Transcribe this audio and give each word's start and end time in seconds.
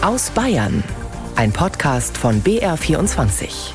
Aus 0.00 0.30
Bayern. 0.30 0.84
Ein 1.34 1.50
Podcast 1.50 2.16
von 2.16 2.40
BR24. 2.44 3.72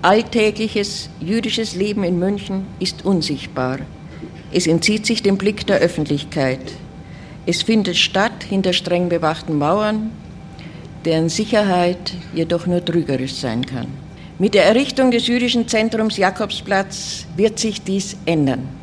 Alltägliches 0.00 1.10
jüdisches 1.18 1.74
Leben 1.74 2.04
in 2.04 2.20
München 2.20 2.68
ist 2.78 3.04
unsichtbar. 3.04 3.80
Es 4.52 4.68
entzieht 4.68 5.06
sich 5.06 5.24
dem 5.24 5.38
Blick 5.38 5.66
der 5.66 5.78
Öffentlichkeit. 5.78 6.60
Es 7.46 7.62
findet 7.62 7.96
statt 7.96 8.44
hinter 8.48 8.74
streng 8.74 9.08
bewachten 9.08 9.58
Mauern, 9.58 10.12
deren 11.04 11.28
Sicherheit 11.28 12.14
jedoch 12.32 12.68
nur 12.68 12.84
trügerisch 12.84 13.34
sein 13.34 13.66
kann. 13.66 13.88
Mit 14.38 14.54
der 14.54 14.66
Errichtung 14.66 15.10
des 15.10 15.26
jüdischen 15.26 15.66
Zentrums 15.66 16.16
Jakobsplatz 16.16 17.26
wird 17.34 17.58
sich 17.58 17.82
dies 17.82 18.16
ändern. 18.24 18.77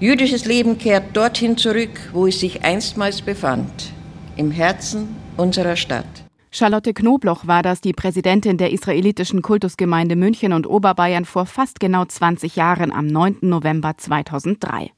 Jüdisches 0.00 0.44
Leben 0.44 0.78
kehrt 0.78 1.16
dorthin 1.16 1.56
zurück, 1.56 1.90
wo 2.12 2.28
es 2.28 2.38
sich 2.38 2.62
einstmals 2.62 3.20
befand, 3.20 3.92
im 4.36 4.52
Herzen 4.52 5.16
unserer 5.36 5.74
Stadt. 5.74 6.06
Charlotte 6.52 6.94
Knobloch 6.94 7.48
war 7.48 7.64
das, 7.64 7.80
die 7.80 7.92
Präsidentin 7.92 8.58
der 8.58 8.70
israelitischen 8.70 9.42
Kultusgemeinde 9.42 10.14
München 10.14 10.52
und 10.52 10.68
Oberbayern 10.68 11.24
vor 11.24 11.46
fast 11.46 11.80
genau 11.80 12.04
20 12.04 12.54
Jahren 12.54 12.92
am 12.92 13.08
9. 13.08 13.38
November 13.40 13.94
2003. 13.96 14.92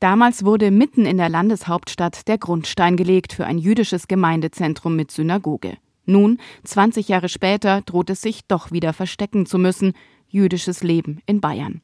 Damals 0.00 0.44
wurde 0.44 0.72
mitten 0.72 1.06
in 1.06 1.18
der 1.18 1.28
Landeshauptstadt 1.28 2.26
der 2.26 2.38
Grundstein 2.38 2.96
gelegt 2.96 3.32
für 3.32 3.46
ein 3.46 3.56
jüdisches 3.56 4.08
Gemeindezentrum 4.08 4.96
mit 4.96 5.12
Synagoge. 5.12 5.76
Nun, 6.06 6.38
20 6.64 7.06
Jahre 7.06 7.28
später, 7.28 7.82
droht 7.82 8.10
es 8.10 8.20
sich 8.20 8.46
doch 8.48 8.72
wieder 8.72 8.94
verstecken 8.94 9.46
zu 9.46 9.58
müssen. 9.58 9.92
Jüdisches 10.28 10.82
Leben 10.82 11.20
in 11.26 11.40
Bayern. 11.40 11.82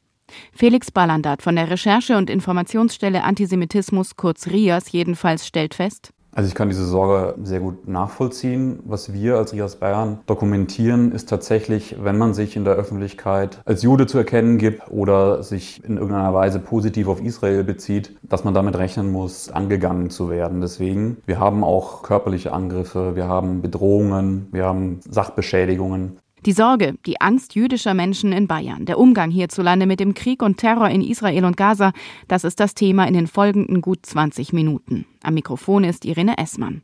Felix 0.52 0.90
Ballandert 0.90 1.42
von 1.42 1.56
der 1.56 1.70
Recherche- 1.70 2.16
und 2.16 2.30
Informationsstelle 2.30 3.24
Antisemitismus, 3.24 4.16
kurz 4.16 4.46
RIAS, 4.46 4.92
jedenfalls 4.92 5.46
stellt 5.46 5.74
fest, 5.74 6.12
also 6.36 6.48
ich 6.48 6.54
kann 6.54 6.68
diese 6.68 6.84
Sorge 6.84 7.34
sehr 7.44 7.60
gut 7.60 7.88
nachvollziehen. 7.88 8.80
Was 8.84 9.14
wir 9.14 9.38
als 9.38 9.54
RIAS 9.54 9.76
Bayern 9.76 10.18
dokumentieren, 10.26 11.12
ist 11.12 11.30
tatsächlich, 11.30 11.96
wenn 11.98 12.18
man 12.18 12.34
sich 12.34 12.56
in 12.56 12.64
der 12.64 12.74
Öffentlichkeit 12.74 13.62
als 13.64 13.82
Jude 13.82 14.06
zu 14.06 14.18
erkennen 14.18 14.58
gibt 14.58 14.90
oder 14.90 15.42
sich 15.42 15.82
in 15.82 15.96
irgendeiner 15.96 16.34
Weise 16.34 16.58
positiv 16.58 17.08
auf 17.08 17.22
Israel 17.22 17.64
bezieht, 17.64 18.18
dass 18.22 18.44
man 18.44 18.52
damit 18.52 18.76
rechnen 18.76 19.10
muss, 19.10 19.48
angegangen 19.48 20.10
zu 20.10 20.28
werden. 20.28 20.60
Deswegen, 20.60 21.16
wir 21.24 21.40
haben 21.40 21.64
auch 21.64 22.02
körperliche 22.02 22.52
Angriffe, 22.52 23.16
wir 23.16 23.28
haben 23.28 23.62
Bedrohungen, 23.62 24.48
wir 24.52 24.66
haben 24.66 25.00
Sachbeschädigungen. 25.08 26.18
Die 26.46 26.52
Sorge, 26.52 26.94
die 27.06 27.20
Angst 27.20 27.56
jüdischer 27.56 27.92
Menschen 27.92 28.30
in 28.30 28.46
Bayern, 28.46 28.86
der 28.86 29.00
Umgang 29.00 29.32
hierzulande 29.32 29.84
mit 29.84 29.98
dem 29.98 30.14
Krieg 30.14 30.42
und 30.42 30.58
Terror 30.58 30.88
in 30.88 31.02
Israel 31.02 31.44
und 31.44 31.56
Gaza, 31.56 31.92
das 32.28 32.44
ist 32.44 32.60
das 32.60 32.74
Thema 32.74 33.08
in 33.08 33.14
den 33.14 33.26
folgenden 33.26 33.80
gut 33.80 34.06
20 34.06 34.52
Minuten. 34.52 35.06
Am 35.24 35.34
Mikrofon 35.34 35.82
ist 35.82 36.04
Irene 36.04 36.38
Essmann. 36.38 36.82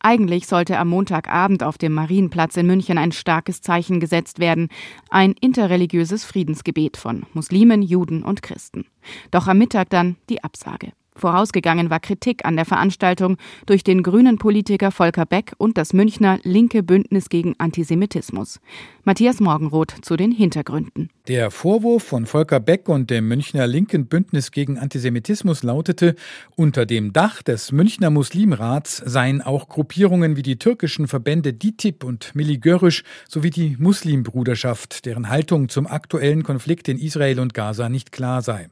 Eigentlich 0.00 0.46
sollte 0.46 0.78
am 0.78 0.88
Montagabend 0.88 1.62
auf 1.62 1.76
dem 1.76 1.92
Marienplatz 1.92 2.56
in 2.56 2.66
München 2.66 2.96
ein 2.96 3.12
starkes 3.12 3.60
Zeichen 3.60 4.00
gesetzt 4.00 4.38
werden, 4.38 4.70
ein 5.10 5.34
interreligiöses 5.38 6.24
Friedensgebet 6.24 6.96
von 6.96 7.26
Muslimen, 7.34 7.82
Juden 7.82 8.22
und 8.22 8.42
Christen. 8.42 8.86
Doch 9.30 9.46
am 9.46 9.58
Mittag 9.58 9.90
dann 9.90 10.16
die 10.30 10.42
Absage. 10.42 10.92
Vorausgegangen 11.16 11.90
war 11.90 12.00
Kritik 12.00 12.44
an 12.44 12.56
der 12.56 12.64
Veranstaltung 12.64 13.36
durch 13.66 13.82
den 13.82 14.02
grünen 14.02 14.38
Politiker 14.38 14.90
Volker 14.90 15.26
Beck 15.26 15.52
und 15.58 15.78
das 15.78 15.92
Münchner 15.92 16.38
Linke 16.42 16.82
Bündnis 16.82 17.28
gegen 17.28 17.54
Antisemitismus. 17.58 18.60
Matthias 19.04 19.40
Morgenroth 19.40 19.94
zu 20.02 20.16
den 20.16 20.32
Hintergründen. 20.32 21.10
Der 21.28 21.50
Vorwurf 21.50 22.04
von 22.04 22.26
Volker 22.26 22.60
Beck 22.60 22.88
und 22.88 23.10
dem 23.10 23.26
Münchner 23.28 23.66
Linken 23.66 24.06
Bündnis 24.06 24.52
gegen 24.52 24.78
Antisemitismus 24.78 25.62
lautete, 25.62 26.14
unter 26.54 26.86
dem 26.86 27.12
Dach 27.12 27.42
des 27.42 27.72
Münchner 27.72 28.10
Muslimrats 28.10 28.98
seien 29.04 29.42
auch 29.42 29.68
Gruppierungen 29.68 30.36
wie 30.36 30.42
die 30.42 30.58
türkischen 30.58 31.08
Verbände 31.08 31.52
DITIB 31.52 32.04
und 32.04 32.34
Milli 32.34 32.60
sowie 33.28 33.50
die 33.50 33.76
Muslimbruderschaft, 33.78 35.04
deren 35.06 35.28
Haltung 35.28 35.68
zum 35.68 35.86
aktuellen 35.86 36.42
Konflikt 36.42 36.88
in 36.88 36.98
Israel 36.98 37.40
und 37.40 37.54
Gaza 37.54 37.88
nicht 37.88 38.12
klar 38.12 38.42
sei. 38.42 38.68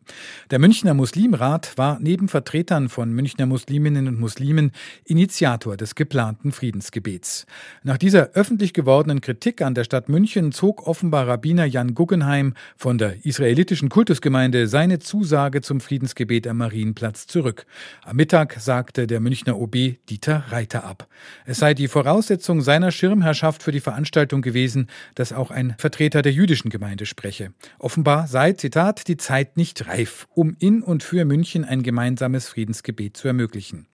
Der 0.51 0.59
Münchner 0.59 0.95
Muslimrat 0.95 1.73
war 1.77 1.99
neben 2.01 2.29
Vertretern 2.34 2.89
von 2.89 3.12
Münchner 3.12 3.47
Musliminnen 3.47 4.09
und 4.09 4.19
Muslimen 4.19 4.72
Initiator 5.05 5.77
des 5.77 5.95
geplanten 5.95 6.50
Friedensgebets. 6.50 7.47
Nach 7.84 7.97
dieser 7.97 8.31
öffentlich 8.31 8.72
gewordenen 8.72 9.21
Kritik 9.21 9.62
an 9.62 9.77
der 9.77 9.84
Stadt 9.84 10.09
München 10.09 10.50
zog 10.50 10.84
offenbar 10.84 11.28
Rabbiner 11.28 11.65
Jan 11.65 11.94
Guggenheim 11.94 12.55
von 12.77 12.99
der 12.99 13.25
israelitischen 13.25 13.89
Kultusgemeinde 13.89 14.67
seine 14.67 14.99
Zusage 14.99 15.61
zum 15.61 15.81
Friedensgebet 15.81 16.49
am 16.49 16.56
Marienplatz 16.56 17.28
zurück. 17.28 17.67
Am 18.03 18.17
Mittag 18.17 18.56
sagte 18.59 19.06
der 19.06 19.21
Münchner 19.21 19.56
OB 19.56 19.77
Dieter 20.11 20.43
Reiter 20.49 20.83
ab. 20.83 21.06
Es 21.47 21.59
sei 21.59 21.73
die 21.73 21.87
Voraussetzung 21.87 22.62
seiner 22.62 22.91
Schirmherrschaft 22.91 23.62
für 23.62 23.71
die 23.71 23.78
Veranstaltung 23.78 24.43
gewesen, 24.43 24.89
dass 25.15 25.33
auch 25.33 25.53
ein 25.53 25.77
Vertreter 25.78 26.21
der 26.23 26.33
jüdischen 26.33 26.69
Gemeinde 26.69 27.06
spreche. 27.06 27.53
Offenbar 27.78 28.27
sei, 28.27 28.55
Zitat, 28.55 29.06
die 29.06 29.19
Zeit 29.19 29.56
nicht 29.56 29.87
reif, 29.87 30.27
um 30.34 30.56
in 30.59 30.83
und 30.83 31.05
für 31.05 31.25
München 31.25 31.65
ein 31.65 31.84
gemeinsames 31.84 32.24
gemeinsames 32.25 32.49
Friedensgebet 32.49 33.17
zu 33.17 33.29
ermöglichen. 33.29 33.87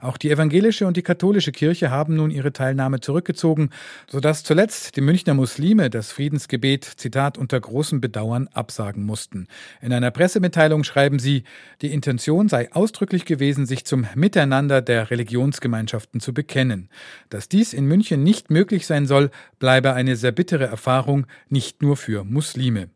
Auch 0.00 0.16
die 0.16 0.30
evangelische 0.30 0.86
und 0.86 0.96
die 0.96 1.02
katholische 1.02 1.52
Kirche 1.52 1.90
haben 1.90 2.16
nun 2.16 2.30
ihre 2.30 2.52
Teilnahme 2.52 3.00
zurückgezogen, 3.00 3.70
sodass 4.08 4.42
zuletzt 4.42 4.96
die 4.96 5.02
Münchner 5.02 5.34
Muslime 5.34 5.90
das 5.90 6.12
Friedensgebet, 6.12 6.84
Zitat, 6.84 7.36
unter 7.36 7.60
großem 7.60 8.00
Bedauern 8.00 8.48
absagen 8.52 9.04
mussten. 9.04 9.48
In 9.82 9.92
einer 9.92 10.10
Pressemitteilung 10.10 10.84
schreiben 10.84 11.18
sie, 11.18 11.44
die 11.82 11.92
Intention 11.92 12.48
sei 12.48 12.72
ausdrücklich 12.72 13.24
gewesen, 13.24 13.66
sich 13.66 13.84
zum 13.84 14.06
Miteinander 14.14 14.80
der 14.82 15.10
Religionsgemeinschaften 15.10 16.20
zu 16.20 16.32
bekennen. 16.32 16.88
Dass 17.28 17.48
dies 17.48 17.74
in 17.74 17.86
München 17.86 18.22
nicht 18.22 18.50
möglich 18.50 18.86
sein 18.86 19.06
soll, 19.06 19.30
bleibe 19.58 19.92
eine 19.92 20.16
sehr 20.16 20.32
bittere 20.32 20.66
Erfahrung, 20.66 21.26
nicht 21.48 21.82
nur 21.82 21.96
für 21.96 22.24
Muslime. 22.24 22.88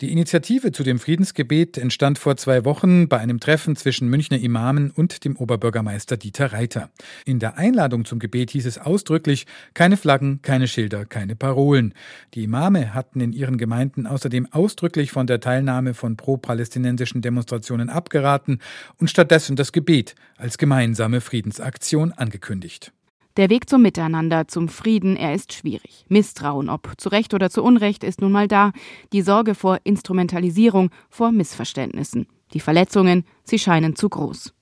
Die 0.00 0.12
Initiative 0.12 0.72
zu 0.72 0.82
dem 0.82 0.98
Friedensgebet 0.98 1.78
entstand 1.78 2.18
vor 2.18 2.36
zwei 2.36 2.64
Wochen 2.64 3.08
bei 3.08 3.18
einem 3.18 3.40
Treffen 3.40 3.76
zwischen 3.76 4.08
Münchner 4.08 4.38
Imamen 4.38 4.90
und 4.90 5.24
dem 5.24 5.36
Oberbürgermeister 5.36 6.16
Dieter 6.16 6.52
Reiter. 6.52 6.90
In 7.24 7.38
der 7.38 7.56
Einladung 7.56 8.04
zum 8.04 8.18
Gebet 8.18 8.50
hieß 8.50 8.66
es 8.66 8.78
ausdrücklich 8.78 9.46
keine 9.74 9.96
Flaggen, 9.96 10.40
keine 10.42 10.68
Schilder, 10.68 11.04
keine 11.04 11.36
Parolen. 11.36 11.94
Die 12.34 12.44
Imame 12.44 12.94
hatten 12.94 13.20
in 13.20 13.32
ihren 13.32 13.58
Gemeinden 13.58 14.06
außerdem 14.06 14.52
ausdrücklich 14.52 15.12
von 15.12 15.26
der 15.26 15.40
Teilnahme 15.40 15.94
von 15.94 16.16
pro-palästinensischen 16.16 17.22
Demonstrationen 17.22 17.88
abgeraten 17.88 18.60
und 18.98 19.10
stattdessen 19.10 19.56
das 19.56 19.72
Gebet 19.72 20.14
als 20.36 20.58
gemeinsame 20.58 21.20
Friedensaktion 21.20 22.12
angekündigt. 22.12 22.92
Der 23.36 23.50
Weg 23.50 23.68
zum 23.68 23.82
Miteinander, 23.82 24.46
zum 24.46 24.68
Frieden, 24.68 25.16
er 25.16 25.34
ist 25.34 25.52
schwierig. 25.52 26.06
Misstrauen, 26.08 26.68
ob 26.68 26.92
zu 26.98 27.08
Recht 27.08 27.34
oder 27.34 27.50
zu 27.50 27.64
Unrecht, 27.64 28.04
ist 28.04 28.20
nun 28.20 28.30
mal 28.30 28.46
da. 28.46 28.70
Die 29.12 29.22
Sorge 29.22 29.56
vor 29.56 29.78
Instrumentalisierung, 29.82 30.90
vor 31.10 31.32
Missverständnissen. 31.32 32.28
Die 32.52 32.60
Verletzungen, 32.60 33.24
sie 33.42 33.58
scheinen 33.58 33.96
zu 33.96 34.08
groß. 34.08 34.54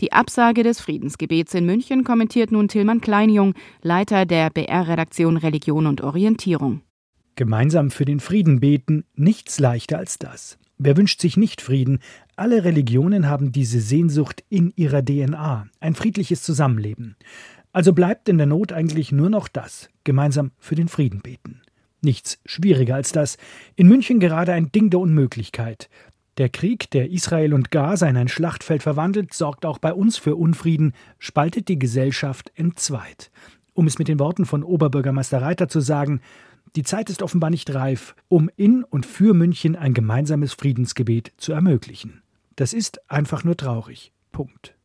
Die 0.00 0.12
Absage 0.12 0.64
des 0.64 0.80
Friedensgebets 0.80 1.54
in 1.54 1.66
München 1.66 2.02
kommentiert 2.02 2.50
nun 2.50 2.66
Tillmann 2.66 3.00
Kleinjung, 3.00 3.54
Leiter 3.82 4.26
der 4.26 4.50
BR-Redaktion 4.50 5.36
Religion 5.36 5.86
und 5.86 6.00
Orientierung. 6.00 6.82
Gemeinsam 7.36 7.92
für 7.92 8.04
den 8.04 8.18
Frieden 8.18 8.58
beten, 8.58 9.04
nichts 9.14 9.60
leichter 9.60 9.98
als 9.98 10.18
das. 10.18 10.58
Wer 10.78 10.96
wünscht 10.96 11.20
sich 11.20 11.36
nicht 11.36 11.62
Frieden? 11.62 12.00
Alle 12.36 12.64
Religionen 12.64 13.28
haben 13.28 13.50
diese 13.50 13.80
Sehnsucht 13.80 14.44
in 14.50 14.72
ihrer 14.76 15.02
DNA, 15.02 15.68
ein 15.80 15.94
friedliches 15.94 16.42
Zusammenleben. 16.42 17.16
Also 17.76 17.92
bleibt 17.92 18.26
in 18.30 18.38
der 18.38 18.46
Not 18.46 18.72
eigentlich 18.72 19.12
nur 19.12 19.28
noch 19.28 19.48
das, 19.48 19.90
gemeinsam 20.02 20.52
für 20.58 20.74
den 20.74 20.88
Frieden 20.88 21.20
beten. 21.20 21.60
Nichts 22.00 22.38
schwieriger 22.46 22.94
als 22.94 23.12
das. 23.12 23.36
In 23.74 23.86
München 23.86 24.18
gerade 24.18 24.54
ein 24.54 24.72
Ding 24.72 24.88
der 24.88 24.98
Unmöglichkeit. 24.98 25.90
Der 26.38 26.48
Krieg, 26.48 26.90
der 26.92 27.10
Israel 27.10 27.52
und 27.52 27.70
Gaza 27.70 28.08
in 28.08 28.16
ein 28.16 28.28
Schlachtfeld 28.28 28.82
verwandelt, 28.82 29.34
sorgt 29.34 29.66
auch 29.66 29.76
bei 29.76 29.92
uns 29.92 30.16
für 30.16 30.36
Unfrieden, 30.36 30.94
spaltet 31.18 31.68
die 31.68 31.78
Gesellschaft 31.78 32.50
entzweit. 32.54 33.30
Um 33.74 33.86
es 33.86 33.98
mit 33.98 34.08
den 34.08 34.20
Worten 34.20 34.46
von 34.46 34.62
Oberbürgermeister 34.62 35.42
Reiter 35.42 35.68
zu 35.68 35.80
sagen, 35.80 36.22
die 36.76 36.82
Zeit 36.82 37.10
ist 37.10 37.20
offenbar 37.20 37.50
nicht 37.50 37.74
reif, 37.74 38.14
um 38.28 38.48
in 38.56 38.84
und 38.84 39.04
für 39.04 39.34
München 39.34 39.76
ein 39.76 39.92
gemeinsames 39.92 40.54
Friedensgebet 40.54 41.34
zu 41.36 41.52
ermöglichen. 41.52 42.22
Das 42.54 42.72
ist 42.72 43.10
einfach 43.10 43.44
nur 43.44 43.58
traurig. 43.58 44.14
Punkt. 44.32 44.75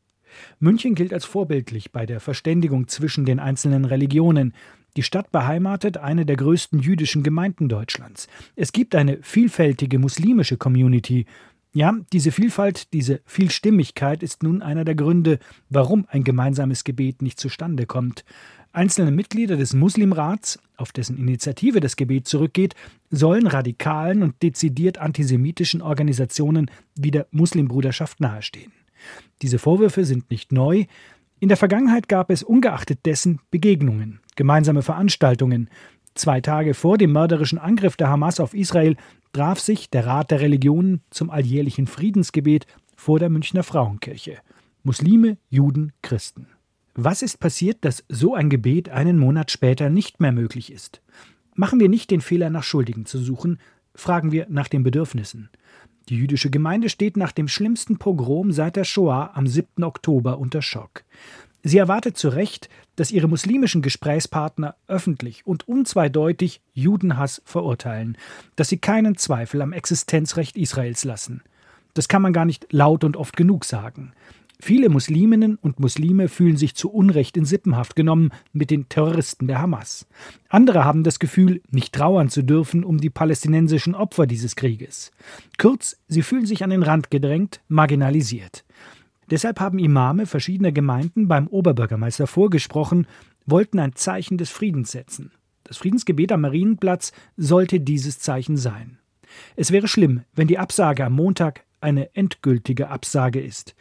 München 0.60 0.96
gilt 0.96 1.14
als 1.14 1.26
vorbildlich 1.26 1.92
bei 1.92 2.06
der 2.06 2.20
Verständigung 2.20 2.88
zwischen 2.88 3.26
den 3.26 3.40
einzelnen 3.40 3.86
Religionen. 3.86 4.54
Die 4.98 5.04
Stadt 5.04 5.32
beheimatet 5.32 5.98
eine 5.98 6.26
der 6.26 6.36
größten 6.36 6.80
jüdischen 6.80 7.24
Gemeinden 7.24 7.70
Deutschlands. 7.70 8.28
Es 8.56 8.74
gibt 8.74 8.94
eine 8.96 9.20
vielfältige 9.22 10.00
muslimische 10.00 10.58
Community. 10.58 11.26
Ja, 11.74 11.96
diese 12.12 12.34
Vielfalt, 12.34 12.92
diese 12.92 13.22
Vielstimmigkeit 13.26 14.24
ist 14.24 14.44
nun 14.44 14.62
einer 14.62 14.84
der 14.84 14.96
Gründe, 14.96 15.40
warum 15.70 16.06
ein 16.10 16.26
gemeinsames 16.26 16.84
Gebet 16.84 17.22
nicht 17.22 17.40
zustande 17.40 17.86
kommt. 17.86 18.26
Einzelne 18.74 19.12
Mitglieder 19.12 19.56
des 19.56 19.74
Muslimrats, 19.74 20.60
auf 20.76 20.92
dessen 20.92 21.18
Initiative 21.18 21.80
das 21.80 21.96
Gebet 21.96 22.28
zurückgeht, 22.28 22.76
sollen 23.10 23.48
radikalen 23.48 24.24
und 24.24 24.42
dezidiert 24.44 24.98
antisemitischen 24.98 25.82
Organisationen 25.82 26.70
wie 26.96 27.12
der 27.12 27.28
Muslimbruderschaft 27.32 28.20
nahestehen. 28.20 28.74
Diese 29.42 29.60
Vorwürfe 29.60 30.06
sind 30.06 30.30
nicht 30.30 30.52
neu. 30.52 30.86
In 31.40 31.48
der 31.48 31.58
Vergangenheit 31.58 32.08
gab 32.08 32.30
es 32.30 32.44
ungeachtet 32.44 33.00
dessen 33.06 33.40
Begegnungen, 33.50 34.20
gemeinsame 34.36 34.82
Veranstaltungen. 34.82 35.70
Zwei 36.14 36.42
Tage 36.42 36.74
vor 36.74 36.98
dem 36.98 37.12
mörderischen 37.12 37.58
Angriff 37.58 37.96
der 37.96 38.10
Hamas 38.10 38.40
auf 38.40 38.54
Israel 38.54 38.96
traf 39.34 39.60
sich 39.60 39.90
der 39.90 40.06
Rat 40.06 40.32
der 40.32 40.42
Religionen 40.42 41.02
zum 41.10 41.30
alljährlichen 41.30 41.88
Friedensgebet 41.88 42.68
vor 42.96 43.18
der 43.18 43.30
Münchner 43.30 43.64
Frauenkirche. 43.64 44.38
Muslime, 44.84 45.38
Juden, 45.50 45.94
Christen. 46.02 46.48
Was 46.94 47.22
ist 47.22 47.40
passiert, 47.40 47.86
dass 47.86 48.04
so 48.10 48.36
ein 48.36 48.50
Gebet 48.50 48.90
einen 48.90 49.18
Monat 49.18 49.50
später 49.50 49.90
nicht 49.90 50.20
mehr 50.20 50.32
möglich 50.32 50.72
ist? 50.72 51.02
Machen 51.56 51.80
wir 51.80 51.90
nicht 51.90 52.12
den 52.12 52.22
Fehler, 52.22 52.50
nach 52.50 52.64
Schuldigen 52.64 53.06
zu 53.06 53.18
suchen, 53.18 53.60
fragen 53.96 54.32
wir 54.32 54.48
nach 54.50 54.68
den 54.68 54.84
Bedürfnissen. 54.84 55.50
Die 56.10 56.18
jüdische 56.18 56.50
Gemeinde 56.50 56.90
steht 56.90 57.18
nach 57.18 57.32
dem 57.32 57.48
schlimmsten 57.48 57.98
Pogrom 57.98 58.52
seit 58.52 58.76
der 58.76 58.84
Shoah 58.84 59.32
am 59.34 59.48
7. 59.48 59.84
Oktober 59.84 60.40
unter 60.40 60.62
Schock. 60.62 61.04
Sie 61.64 61.78
erwartet 61.78 62.18
zu 62.18 62.30
Recht, 62.30 62.70
dass 62.96 63.12
ihre 63.12 63.28
muslimischen 63.28 63.82
Gesprächspartner 63.82 64.76
öffentlich 64.88 65.46
und 65.46 65.68
unzweideutig 65.68 66.62
Judenhass 66.74 67.42
verurteilen, 67.46 68.18
dass 68.56 68.70
sie 68.70 68.78
keinen 68.78 69.16
Zweifel 69.16 69.62
am 69.62 69.72
Existenzrecht 69.72 70.58
Israels 70.58 71.04
lassen. 71.04 71.44
Das 71.94 72.08
kann 72.08 72.22
man 72.22 72.34
gar 72.34 72.46
nicht 72.46 72.68
laut 72.72 73.04
und 73.04 73.18
oft 73.18 73.36
genug 73.36 73.66
sagen. 73.66 74.14
Viele 74.64 74.90
Musliminnen 74.90 75.56
und 75.56 75.80
Muslime 75.80 76.28
fühlen 76.28 76.56
sich 76.56 76.76
zu 76.76 76.92
Unrecht 76.92 77.36
in 77.36 77.46
Sippenhaft 77.46 77.96
genommen 77.96 78.30
mit 78.54 78.70
den 78.70 78.88
Terroristen 78.90 79.48
der 79.48 79.60
Hamas. 79.60 80.06
Andere 80.50 80.86
haben 80.86 81.04
das 81.04 81.18
Gefühl, 81.18 81.64
nicht 81.72 81.96
trauern 81.96 82.30
zu 82.30 82.44
dürfen 82.44 82.84
um 82.84 83.00
die 83.00 83.10
palästinensischen 83.10 83.96
Opfer 83.96 84.28
dieses 84.28 84.56
Krieges. 84.56 85.10
Kurz, 85.58 85.98
sie 86.08 86.22
fühlen 86.22 86.46
sich 86.46 86.64
an 86.64 86.70
den 86.70 86.84
Rand 86.84 87.10
gedrängt, 87.10 87.62
marginalisiert. 87.70 88.64
Deshalb 89.32 89.60
haben 89.60 89.80
Imame 89.80 90.28
verschiedener 90.28 90.72
Gemeinden 90.72 91.28
beim 91.28 91.48
Oberbürgermeister 91.48 92.28
vorgesprochen, 92.28 93.08
wollten 93.48 93.80
ein 93.80 93.96
Zeichen 93.96 94.38
des 94.38 94.52
Friedens 94.52 94.92
setzen. 94.92 95.32
Das 95.64 95.78
Friedensgebet 95.78 96.32
am 96.32 96.42
Marienplatz 96.42 97.14
sollte 97.36 97.80
dieses 97.80 98.20
Zeichen 98.20 98.58
sein. 98.58 99.00
Es 99.56 99.72
wäre 99.72 99.88
schlimm, 99.88 100.22
wenn 100.36 100.48
die 100.48 100.60
Absage 100.60 101.04
am 101.04 101.14
Montag 101.14 101.64
eine 101.80 102.16
endgültige 102.16 102.90
Absage 102.90 103.42
ist. 103.42 103.76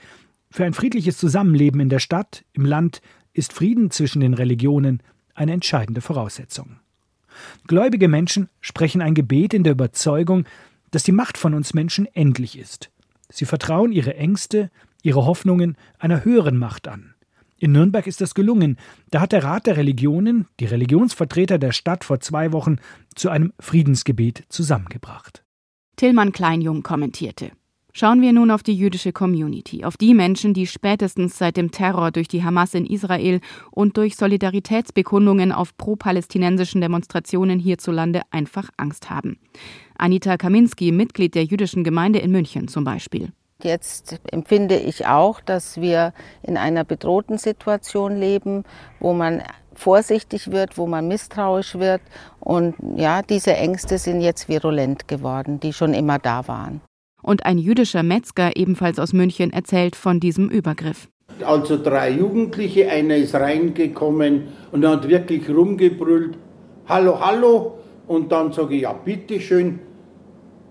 Für 0.51 0.65
ein 0.65 0.75
friedliches 0.75 1.17
Zusammenleben 1.17 1.81
in 1.81 1.89
der 1.89 2.01
Stadt, 2.01 2.45
im 2.53 2.65
Land 2.65 3.01
ist 3.33 3.53
Frieden 3.53 3.91
zwischen 3.91 4.21
den 4.21 4.35
Religionen 4.35 5.03
eine 5.35 5.53
entscheidende 5.53 6.01
Voraussetzung. 6.01 6.81
Gläubige 7.69 8.09
Menschen 8.09 8.49
sprechen 8.61 9.01
ein 9.01 9.15
Gebet 9.15 9.55
in 9.55 9.63
der 9.63 9.73
Überzeugung, 9.73 10.45
dass 10.91 11.05
die 11.05 11.13
Macht 11.13 11.39
von 11.39 11.55
uns 11.55 11.73
Menschen 11.73 12.07
endlich 12.15 12.59
ist. 12.59 12.91
Sie 13.29 13.45
vertrauen 13.45 13.93
ihre 13.93 14.17
Ängste, 14.17 14.71
ihre 15.03 15.25
Hoffnungen 15.25 15.77
einer 15.99 16.25
höheren 16.25 16.59
Macht 16.59 16.89
an. 16.89 17.15
In 17.57 17.73
Nürnberg 17.73 18.07
ist 18.07 18.21
das 18.21 18.35
gelungen. 18.35 18.77
Da 19.11 19.21
hat 19.21 19.33
der 19.33 19.45
Rat 19.45 19.67
der 19.67 19.77
Religionen 19.77 20.47
die 20.59 20.65
Religionsvertreter 20.65 21.59
der 21.59 21.73
Stadt 21.73 22.05
vor 22.05 22.19
zwei 22.19 22.53
Wochen 22.53 22.77
zu 23.15 23.29
einem 23.29 23.53
Friedensgebet 23.61 24.45
zusammengebracht. 24.49 25.45
Tillmann 25.97 26.33
Kleinjung 26.33 26.83
kommentierte. 26.83 27.53
Schauen 28.01 28.23
wir 28.23 28.33
nun 28.33 28.51
auf 28.51 28.63
die 28.63 28.75
jüdische 28.75 29.13
Community, 29.13 29.85
auf 29.85 29.99
die 29.99 30.15
Menschen, 30.15 30.55
die 30.55 30.67
spätestens 30.67 31.37
seit 31.37 31.59
dem 31.59 31.71
Terror 31.71 32.11
durch 32.11 32.29
die 32.29 32.43
Hamas 32.43 32.73
in 32.73 32.87
Israel 32.87 33.43
und 33.71 33.99
durch 33.99 34.17
Solidaritätsbekundungen 34.17 35.53
auf 35.53 35.77
pro-palästinensischen 35.77 36.81
Demonstrationen 36.81 37.59
hierzulande 37.59 38.23
einfach 38.31 38.71
Angst 38.79 39.11
haben. 39.11 39.39
Anita 39.99 40.39
Kaminski, 40.39 40.93
Mitglied 40.93 41.35
der 41.35 41.45
jüdischen 41.45 41.85
Gemeinde 41.85 42.21
in 42.21 42.31
München 42.31 42.69
zum 42.69 42.85
Beispiel. 42.85 43.33
Jetzt 43.63 44.19
empfinde 44.33 44.79
ich 44.79 45.07
auch, 45.07 45.43
dass 45.43 45.79
wir 45.79 46.15
in 46.43 46.57
einer 46.57 46.85
bedrohten 46.85 47.37
Situation 47.37 48.17
leben, 48.17 48.65
wo 48.99 49.13
man 49.13 49.43
vorsichtig 49.75 50.51
wird, 50.51 50.79
wo 50.79 50.87
man 50.87 51.07
misstrauisch 51.07 51.75
wird. 51.75 52.01
Und 52.39 52.77
ja, 52.97 53.21
diese 53.21 53.55
Ängste 53.55 53.99
sind 53.99 54.23
jetzt 54.23 54.49
virulent 54.49 55.07
geworden, 55.07 55.61
die 55.61 55.75
schon 55.75 55.93
immer 55.93 56.19
da 56.19 56.49
waren. 56.49 56.81
Und 57.23 57.47
ein 57.47 57.59
jüdischer 57.59 58.03
Metzger, 58.03 58.57
ebenfalls 58.57 58.99
aus 58.99 59.13
München, 59.13 59.53
erzählt 59.53 59.97
von 59.97 60.21
diesem 60.21 60.49
Übergriff. 60.49 61.09
Also 61.45 61.83
drei 61.83 62.11
Jugendliche, 62.11 62.91
einer 62.91 63.17
ist 63.17 63.35
reingekommen 63.35 64.49
und 64.73 64.87
hat 64.87 65.09
wirklich 65.09 65.49
rumgebrüllt, 65.49 66.37
hallo, 66.87 67.21
hallo. 67.21 67.79
Und 68.07 68.33
dann 68.33 68.53
sage 68.53 68.75
ich, 68.75 68.83
ja, 68.83 68.93
bitteschön, 68.93 69.79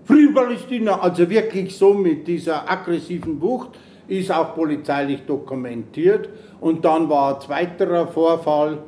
Free 0.04 0.28
Palästina, 0.34 1.00
also 1.00 1.30
wirklich 1.30 1.76
so 1.76 1.94
mit 1.94 2.26
dieser 2.26 2.70
aggressiven 2.70 3.40
Wucht, 3.40 3.78
ist 4.08 4.32
auch 4.32 4.54
polizeilich 4.54 5.22
dokumentiert. 5.22 6.28
Und 6.60 6.84
dann 6.84 7.08
war 7.08 7.34
ein 7.36 7.40
zweiterer 7.40 8.08
Vorfall, 8.08 8.78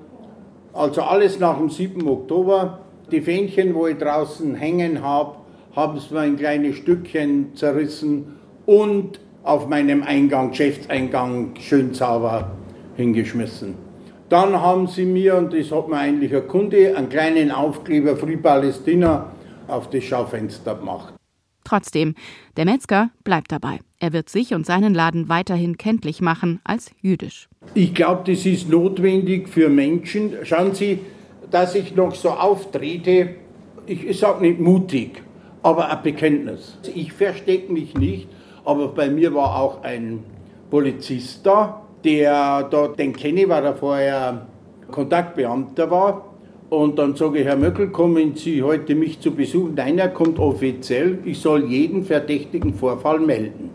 also 0.72 1.02
alles 1.02 1.38
nach 1.38 1.58
dem 1.58 1.70
7. 1.70 2.06
Oktober. 2.08 2.80
Die 3.10 3.20
Fähnchen, 3.20 3.74
wo 3.74 3.86
ich 3.86 3.98
draußen 3.98 4.54
hängen 4.54 5.02
habe, 5.02 5.36
haben 5.74 5.98
sie 5.98 6.12
mir 6.12 6.20
ein 6.20 6.36
kleines 6.36 6.76
Stückchen 6.76 7.54
zerrissen 7.54 8.36
und 8.66 9.20
auf 9.42 9.68
meinem 9.68 10.02
Eingang, 10.02 10.50
Geschäftseingang, 10.50 11.54
schön 11.58 11.94
sauber 11.94 12.52
hingeschmissen. 12.96 13.74
Dann 14.28 14.60
haben 14.60 14.86
sie 14.86 15.04
mir, 15.04 15.36
und 15.36 15.52
das 15.52 15.70
hat 15.72 15.88
mir 15.88 15.96
eigentlich 15.96 16.34
ein 16.34 16.46
Kunde, 16.46 16.96
einen 16.96 17.08
kleinen 17.08 17.50
Aufkleber 17.50 18.16
Free 18.16 18.36
Palästina 18.36 19.32
auf 19.68 19.90
das 19.90 20.04
Schaufenster 20.04 20.74
gemacht. 20.74 21.14
Trotzdem, 21.64 22.14
der 22.56 22.64
Metzger 22.64 23.10
bleibt 23.24 23.52
dabei. 23.52 23.80
Er 23.98 24.12
wird 24.12 24.28
sich 24.28 24.52
und 24.54 24.66
seinen 24.66 24.94
Laden 24.94 25.28
weiterhin 25.28 25.78
kenntlich 25.78 26.20
machen 26.20 26.60
als 26.64 26.90
jüdisch. 27.00 27.48
Ich 27.74 27.94
glaube, 27.94 28.30
das 28.30 28.44
ist 28.44 28.68
notwendig 28.68 29.48
für 29.48 29.68
Menschen. 29.68 30.32
Schauen 30.44 30.74
Sie, 30.74 31.00
dass 31.50 31.74
ich 31.74 31.94
noch 31.94 32.14
so 32.14 32.30
auftrete, 32.30 33.36
ich 33.86 34.18
sage 34.18 34.42
nicht 34.42 34.60
mutig, 34.60 35.22
aber 35.62 35.90
ein 35.90 36.02
Bekenntnis. 36.02 36.78
Ich 36.94 37.12
verstecke 37.12 37.72
mich 37.72 37.94
nicht, 37.94 38.28
aber 38.64 38.88
bei 38.88 39.08
mir 39.08 39.34
war 39.34 39.60
auch 39.60 39.82
ein 39.82 40.24
Polizist 40.70 41.46
da, 41.46 41.82
der 42.04 42.64
da, 42.64 42.88
den 42.88 43.14
kenne 43.14 43.48
weil 43.48 43.64
er 43.64 43.74
vorher 43.74 44.46
Kontaktbeamter 44.90 45.90
war. 45.90 46.28
Und 46.70 46.98
dann 46.98 47.14
sage 47.14 47.40
ich, 47.40 47.44
Herr 47.44 47.56
Möckel, 47.56 47.90
kommen 47.90 48.34
Sie 48.34 48.62
heute 48.62 48.94
mich 48.94 49.20
zu 49.20 49.32
besuchen? 49.32 49.74
Nein, 49.76 49.98
er 49.98 50.08
kommt 50.08 50.38
offiziell. 50.38 51.18
Ich 51.24 51.38
soll 51.40 51.66
jeden 51.66 52.04
verdächtigen 52.04 52.72
Vorfall 52.72 53.20
melden. 53.20 53.70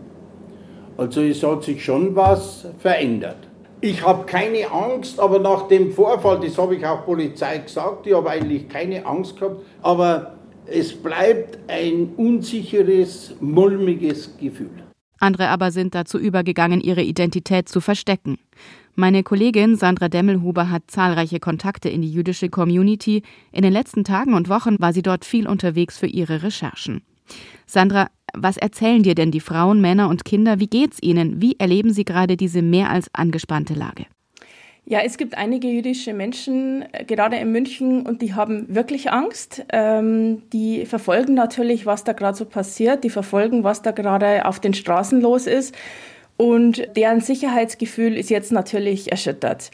Also 0.96 1.22
es 1.22 1.40
hat 1.44 1.62
sich 1.62 1.84
schon 1.84 2.16
was 2.16 2.66
verändert. 2.80 3.36
Ich 3.80 4.04
habe 4.04 4.26
keine 4.26 4.68
Angst, 4.72 5.20
aber 5.20 5.38
nach 5.38 5.68
dem 5.68 5.92
Vorfall, 5.92 6.40
das 6.40 6.58
habe 6.58 6.74
ich 6.74 6.84
auch 6.84 7.04
Polizei 7.04 7.58
gesagt, 7.58 8.08
ich 8.08 8.12
habe 8.12 8.30
eigentlich 8.30 8.68
keine 8.68 9.06
Angst 9.06 9.38
gehabt, 9.38 9.62
aber 9.80 10.37
es 10.70 10.92
bleibt 10.92 11.58
ein 11.68 12.10
unsicheres, 12.16 13.34
mulmiges 13.40 14.36
Gefühl. 14.38 14.70
Andere 15.20 15.48
aber 15.48 15.72
sind 15.72 15.94
dazu 15.94 16.18
übergegangen, 16.18 16.80
ihre 16.80 17.02
Identität 17.02 17.68
zu 17.68 17.80
verstecken. 17.80 18.38
Meine 18.94 19.22
Kollegin 19.22 19.76
Sandra 19.76 20.08
Demmelhuber 20.08 20.70
hat 20.70 20.90
zahlreiche 20.90 21.40
Kontakte 21.40 21.88
in 21.88 22.02
die 22.02 22.10
jüdische 22.10 22.48
Community. 22.48 23.22
In 23.52 23.62
den 23.62 23.72
letzten 23.72 24.04
Tagen 24.04 24.34
und 24.34 24.48
Wochen 24.48 24.76
war 24.80 24.92
sie 24.92 25.02
dort 25.02 25.24
viel 25.24 25.48
unterwegs 25.48 25.98
für 25.98 26.06
ihre 26.06 26.42
Recherchen. 26.42 27.02
Sandra, 27.66 28.08
was 28.34 28.56
erzählen 28.56 29.02
dir 29.02 29.14
denn 29.14 29.30
die 29.30 29.40
Frauen, 29.40 29.80
Männer 29.80 30.08
und 30.08 30.24
Kinder? 30.24 30.60
Wie 30.60 30.66
geht's 30.66 30.98
ihnen? 31.00 31.40
Wie 31.40 31.58
erleben 31.58 31.92
sie 31.92 32.04
gerade 32.04 32.36
diese 32.36 32.62
mehr 32.62 32.90
als 32.90 33.12
angespannte 33.14 33.74
Lage? 33.74 34.06
Ja, 34.90 35.00
es 35.04 35.18
gibt 35.18 35.36
einige 35.36 35.68
jüdische 35.68 36.14
Menschen, 36.14 36.82
äh, 36.92 37.04
gerade 37.04 37.36
in 37.36 37.52
München, 37.52 38.06
und 38.06 38.22
die 38.22 38.32
haben 38.32 38.74
wirklich 38.74 39.10
Angst. 39.10 39.62
Ähm, 39.70 40.44
die 40.54 40.86
verfolgen 40.86 41.34
natürlich, 41.34 41.84
was 41.84 42.04
da 42.04 42.14
gerade 42.14 42.38
so 42.38 42.46
passiert. 42.46 43.04
Die 43.04 43.10
verfolgen, 43.10 43.64
was 43.64 43.82
da 43.82 43.90
gerade 43.90 44.46
auf 44.46 44.60
den 44.60 44.72
Straßen 44.72 45.20
los 45.20 45.46
ist. 45.46 45.74
Und 46.38 46.88
deren 46.96 47.20
Sicherheitsgefühl 47.20 48.16
ist 48.16 48.30
jetzt 48.30 48.50
natürlich 48.50 49.12
erschüttert. 49.12 49.72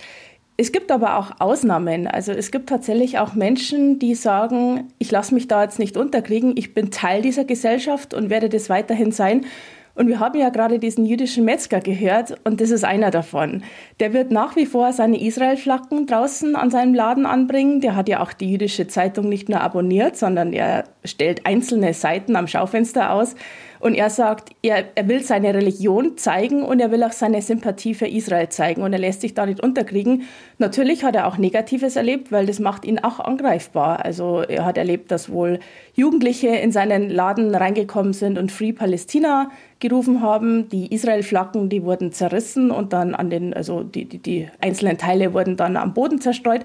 Es 0.56 0.72
gibt 0.72 0.90
aber 0.90 1.16
auch 1.16 1.38
Ausnahmen. 1.38 2.08
Also 2.08 2.32
es 2.32 2.50
gibt 2.50 2.68
tatsächlich 2.68 3.20
auch 3.20 3.34
Menschen, 3.34 4.00
die 4.00 4.16
sagen, 4.16 4.88
ich 4.98 5.12
lasse 5.12 5.32
mich 5.32 5.46
da 5.46 5.62
jetzt 5.62 5.78
nicht 5.78 5.96
unterkriegen, 5.96 6.56
ich 6.56 6.74
bin 6.74 6.90
Teil 6.90 7.22
dieser 7.22 7.44
Gesellschaft 7.44 8.14
und 8.14 8.30
werde 8.30 8.48
das 8.48 8.68
weiterhin 8.68 9.12
sein. 9.12 9.46
Und 9.94 10.08
wir 10.08 10.18
haben 10.18 10.38
ja 10.38 10.48
gerade 10.48 10.80
diesen 10.80 11.06
jüdischen 11.06 11.44
Metzger 11.44 11.80
gehört 11.80 12.34
und 12.44 12.60
das 12.60 12.70
ist 12.70 12.84
einer 12.84 13.12
davon. 13.12 13.62
Der 14.00 14.12
wird 14.12 14.32
nach 14.32 14.56
wie 14.56 14.66
vor 14.66 14.92
seine 14.92 15.20
Israel-Flaggen 15.20 16.06
draußen 16.06 16.56
an 16.56 16.70
seinem 16.70 16.94
Laden 16.94 17.26
anbringen. 17.26 17.80
Der 17.80 17.94
hat 17.94 18.08
ja 18.08 18.20
auch 18.20 18.32
die 18.32 18.50
jüdische 18.50 18.88
Zeitung 18.88 19.28
nicht 19.28 19.48
nur 19.48 19.60
abonniert, 19.60 20.16
sondern 20.16 20.52
er 20.52 20.84
stellt 21.04 21.46
einzelne 21.46 21.94
Seiten 21.94 22.34
am 22.34 22.48
Schaufenster 22.48 23.12
aus. 23.12 23.36
Und 23.84 23.96
er 23.96 24.08
sagt, 24.08 24.48
er, 24.62 24.86
er 24.94 25.08
will 25.08 25.22
seine 25.22 25.52
Religion 25.52 26.16
zeigen 26.16 26.62
und 26.62 26.80
er 26.80 26.90
will 26.90 27.04
auch 27.04 27.12
seine 27.12 27.42
Sympathie 27.42 27.92
für 27.92 28.06
Israel 28.06 28.48
zeigen. 28.48 28.80
Und 28.80 28.94
er 28.94 28.98
lässt 28.98 29.20
sich 29.20 29.34
da 29.34 29.44
nicht 29.44 29.60
unterkriegen. 29.60 30.22
Natürlich 30.56 31.04
hat 31.04 31.14
er 31.14 31.26
auch 31.26 31.36
Negatives 31.36 31.94
erlebt, 31.96 32.32
weil 32.32 32.46
das 32.46 32.60
macht 32.60 32.86
ihn 32.86 32.98
auch 33.00 33.20
angreifbar. 33.20 34.02
Also 34.02 34.40
er 34.40 34.64
hat 34.64 34.78
erlebt, 34.78 35.10
dass 35.10 35.30
wohl 35.30 35.58
Jugendliche 35.92 36.48
in 36.48 36.72
seinen 36.72 37.10
Laden 37.10 37.54
reingekommen 37.54 38.14
sind 38.14 38.38
und 38.38 38.50
Free 38.50 38.72
Palästina 38.72 39.50
gerufen 39.80 40.22
haben. 40.22 40.70
Die 40.70 40.90
Israel-Flaggen, 40.90 41.68
die 41.68 41.82
wurden 41.82 42.10
zerrissen 42.10 42.70
und 42.70 42.94
dann 42.94 43.14
an 43.14 43.28
den, 43.28 43.52
also 43.52 43.82
die, 43.82 44.06
die, 44.06 44.16
die 44.16 44.48
einzelnen 44.62 44.96
Teile 44.96 45.34
wurden 45.34 45.58
dann 45.58 45.76
am 45.76 45.92
Boden 45.92 46.22
zerstreut. 46.22 46.62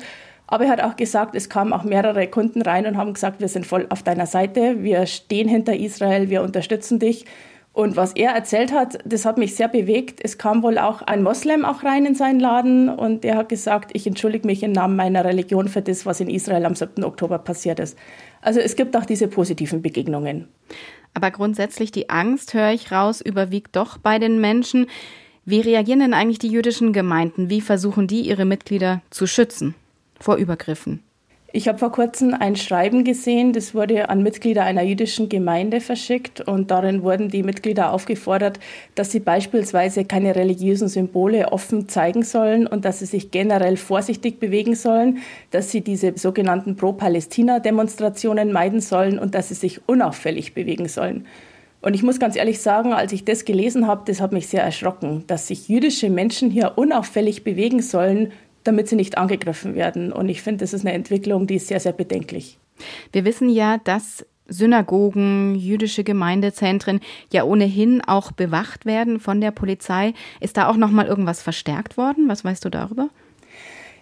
Aber 0.52 0.66
er 0.66 0.72
hat 0.72 0.82
auch 0.82 0.96
gesagt, 0.96 1.36
es 1.36 1.48
kamen 1.48 1.74
auch 1.74 1.84
mehrere 1.84 2.28
Kunden 2.28 2.64
rein 2.64 2.88
und 2.88 2.98
haben 2.98 3.14
gesagt, 3.14 3.40
wir 3.40 3.48
sind 3.48 3.68
voll 3.68 3.86
auf 3.90 4.02
deiner 4.02 4.26
Seite, 4.26 4.82
wir 4.82 5.06
stehen 5.06 5.48
hinter 5.48 5.76
Israel, 5.76 6.32
wir 6.32 6.42
unterstützen 6.42 6.98
dich. 6.98 7.26
Und 7.72 7.96
was 7.96 8.14
er 8.14 8.32
erzählt 8.32 8.74
hat, 8.74 8.98
das 9.06 9.26
hat 9.26 9.38
mich 9.38 9.56
sehr 9.56 9.68
bewegt. 9.68 10.20
Es 10.24 10.40
kam 10.40 10.64
wohl 10.64 10.80
auch 10.80 11.04
ein 11.04 11.22
Moslem 11.22 11.66
auch 11.66 11.84
rein 11.84 12.08
in 12.08 12.16
seinen 12.16 12.40
Laden 12.40 12.90
und 12.90 13.24
der 13.24 13.38
hat 13.38 13.50
gesagt, 13.50 13.92
ich 13.94 14.08
entschuldige 14.08 14.48
mich 14.48 14.64
im 14.64 14.72
Namen 14.72 14.96
meiner 14.96 15.24
Religion 15.24 15.68
für 15.68 15.84
das, 15.84 16.08
was 16.08 16.20
in 16.20 16.32
Israel 16.32 16.66
am 16.66 16.74
7. 16.74 17.04
Oktober 17.04 17.38
passiert 17.38 17.80
ist. 17.80 17.96
Also 18.42 18.60
es 18.60 18.76
gibt 18.76 18.98
auch 18.98 19.06
diese 19.06 19.28
positiven 19.28 19.84
Begegnungen. 19.84 20.48
Aber 21.14 21.30
grundsätzlich 21.30 21.92
die 21.92 22.10
Angst, 22.10 22.56
höre 22.56 22.72
ich 22.72 22.92
raus, 22.92 23.22
überwiegt 23.22 23.76
doch 23.76 24.00
bei 24.00 24.18
den 24.18 24.42
Menschen. 24.42 24.88
Wie 25.46 25.62
reagieren 25.62 26.00
denn 26.00 26.16
eigentlich 26.16 26.40
die 26.40 26.50
jüdischen 26.50 26.92
Gemeinden? 26.92 27.52
Wie 27.52 27.62
versuchen 27.62 28.08
die, 28.08 28.22
ihre 28.22 28.46
Mitglieder 28.46 29.04
zu 29.12 29.28
schützen? 29.28 29.76
Vor 30.20 30.36
Übergriffen? 30.36 31.04
Ich 31.52 31.68
habe 31.68 31.80
vor 31.80 31.92
kurzem 31.92 32.36
ein 32.36 32.56
Schreiben 32.56 33.04
gesehen, 33.04 33.54
das 33.54 33.74
wurde 33.74 34.10
an 34.10 34.22
Mitglieder 34.22 34.66
einer 34.66 34.84
jüdischen 34.84 35.30
Gemeinde 35.30 35.82
verschickt 35.82 36.42
und 36.42 36.70
darin 36.70 37.02
wurden 37.02 37.30
die 37.30 37.42
Mitglieder 37.42 37.92
aufgefordert, 37.92 38.60
dass 38.94 39.12
sie 39.12 39.20
beispielsweise 39.20 40.06
keine 40.06 40.36
religiösen 40.36 40.90
Symbole 40.90 41.52
offen 41.52 41.90
zeigen 41.90 42.22
sollen 42.22 42.68
und 42.68 42.86
dass 42.86 43.00
sie 43.00 43.08
sich 43.08 43.32
generell 43.32 43.78
vorsichtig 43.78 44.40
bewegen 44.40 44.76
sollen, 44.76 45.20
dass 45.50 45.72
sie 45.72 45.82
diese 45.82 46.14
sogenannten 46.16 46.76
Pro-Palästina-Demonstrationen 46.76 48.52
meiden 48.52 48.80
sollen 48.80 49.18
und 49.18 49.34
dass 49.34 49.48
sie 49.48 49.56
sich 49.56 49.82
unauffällig 49.88 50.54
bewegen 50.54 50.88
sollen. 50.88 51.26
Und 51.82 51.96
ich 51.96 52.04
muss 52.04 52.20
ganz 52.20 52.36
ehrlich 52.36 52.60
sagen, 52.60 52.94
als 52.94 53.12
ich 53.12 53.26
das 53.26 53.46
gelesen 53.46 53.88
habe, 53.88 54.04
das 54.06 54.22
hat 54.22 54.34
mich 54.34 54.48
sehr 54.48 54.62
erschrocken, 54.62 55.24
dass 55.26 55.48
sich 55.48 55.68
jüdische 55.68 56.12
Menschen 56.12 56.52
hier 56.52 56.74
unauffällig 56.76 57.44
bewegen 57.44 57.82
sollen, 57.82 58.34
damit 58.64 58.88
sie 58.88 58.96
nicht 58.96 59.18
angegriffen 59.18 59.76
werden. 59.76 60.12
Und 60.12 60.30
ich 60.30 60.42
finde, 60.42 60.64
das 60.64 60.74
ist 60.74 60.86
eine 60.86 60.94
Entwicklung, 60.94 61.48
die 61.48 61.56
ist 61.56 61.68
sehr, 61.68 61.80
sehr 61.80 61.94
bedenklich. 61.94 62.58
Wir 63.12 63.26
wissen 63.26 63.50
ja, 63.50 63.78
dass 63.78 64.26
Synagogen, 64.48 65.56
jüdische 65.56 66.04
Gemeindezentren 66.04 67.00
ja 67.32 67.44
ohnehin 67.44 68.02
auch 68.02 68.32
bewacht 68.32 68.86
werden 68.86 69.20
von 69.20 69.42
der 69.42 69.52
Polizei. 69.52 70.14
Ist 70.40 70.58
da 70.58 70.68
auch 70.68 70.78
noch 70.78 70.92
mal 70.92 71.06
irgendwas 71.06 71.42
verstärkt 71.42 71.98
worden? 71.98 72.28
Was 72.28 72.44
weißt 72.44 72.66
du 72.66 72.70
darüber? 72.70 73.10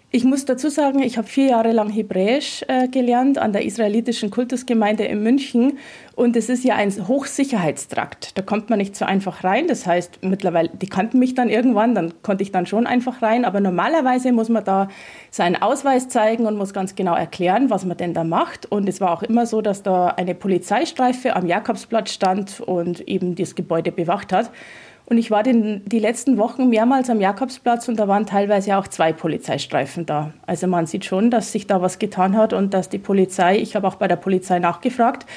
Ich 0.10 0.24
muss 0.24 0.46
dazu 0.46 0.70
sagen, 0.70 1.02
ich 1.02 1.18
habe 1.18 1.28
vier 1.28 1.48
Jahre 1.48 1.74
lang 1.74 1.90
Hebräisch 1.90 2.64
äh, 2.70 2.88
gelernt 2.88 3.38
an 3.38 3.52
der 3.52 3.66
israelitischen 3.66 4.32
Kultusgemeinde 4.32 5.04
in 5.04 5.22
München. 5.22 5.80
Und 6.18 6.36
es 6.36 6.50
ist 6.50 6.64
ja 6.64 6.74
ein 6.74 6.92
Hochsicherheitstrakt. 7.08 8.40
Da 8.40 8.42
kommt 8.42 8.72
man 8.72 8.80
nicht 8.80 8.96
so 8.96 9.06
einfach 9.06 9.44
rein. 9.44 9.68
Das 9.68 9.86
heißt, 9.86 10.24
mittlerweile, 10.24 10.70
die 10.70 10.88
kannten 10.88 11.20
mich 11.20 11.36
dann 11.36 11.48
irgendwann, 11.48 11.94
dann 11.94 12.12
konnte 12.24 12.42
ich 12.42 12.52
dann 12.52 12.66
schon 12.66 12.88
einfach 12.88 13.22
rein. 13.22 13.46
Aber 13.46 13.60
normalerweise 13.60 14.32
muss 14.32 14.50
man 14.50 14.64
da 14.64 14.88
seinen 15.30 15.62
Ausweis 15.62 16.10
zeigen 16.10 16.48
und 16.48 16.58
muss 16.58 16.74
ganz 16.74 16.96
genau 16.96 17.14
erklären, 17.14 17.70
was 17.70 17.86
man 17.86 17.98
denn 17.98 18.16
da 18.16 18.24
macht. 18.24 18.66
Und 18.66 18.90
es 18.90 19.00
war 19.00 19.12
auch 19.12 19.22
immer 19.22 19.46
so, 19.46 19.62
dass 19.62 19.84
da 19.84 20.08
eine 20.08 20.34
Polizeistreife 20.34 21.36
am 21.36 21.46
Jakobsplatz 21.46 22.12
stand 22.12 22.62
und 22.62 23.02
eben 23.02 23.36
das 23.36 23.54
Gebäude 23.54 23.92
bewacht 23.92 24.34
hat. 24.34 24.50
Und 25.06 25.20
ich 25.20 25.30
war 25.30 25.44
den, 25.44 25.86
die 25.86 26.00
letzten 26.00 26.40
Wochen 26.40 26.68
mehrmals 26.68 27.12
am 27.12 27.22
Jakobsplatz 27.22 27.88
und 27.88 28.00
da 28.00 28.08
waren 28.08 28.26
teilweise 28.26 28.76
auch 28.78 28.88
zwei 28.88 29.14
Polizeistreifen 29.14 30.08
da. 30.08 30.34
Also 30.48 30.66
man 30.66 30.88
sieht 30.88 31.06
schon, 31.06 31.30
dass 31.30 31.52
sich 31.52 31.68
da 31.68 31.80
was 31.82 32.00
getan 32.00 32.36
hat 32.36 32.54
und 32.54 32.74
dass 32.74 32.90
die 32.90 32.98
Polizei, 32.98 33.58
ich 33.58 33.76
habe 33.76 33.88
auch 33.88 33.96
bei 33.96 34.08
der 34.08 34.18
Polizei 34.18 34.58
nachgefragt, 34.58 35.28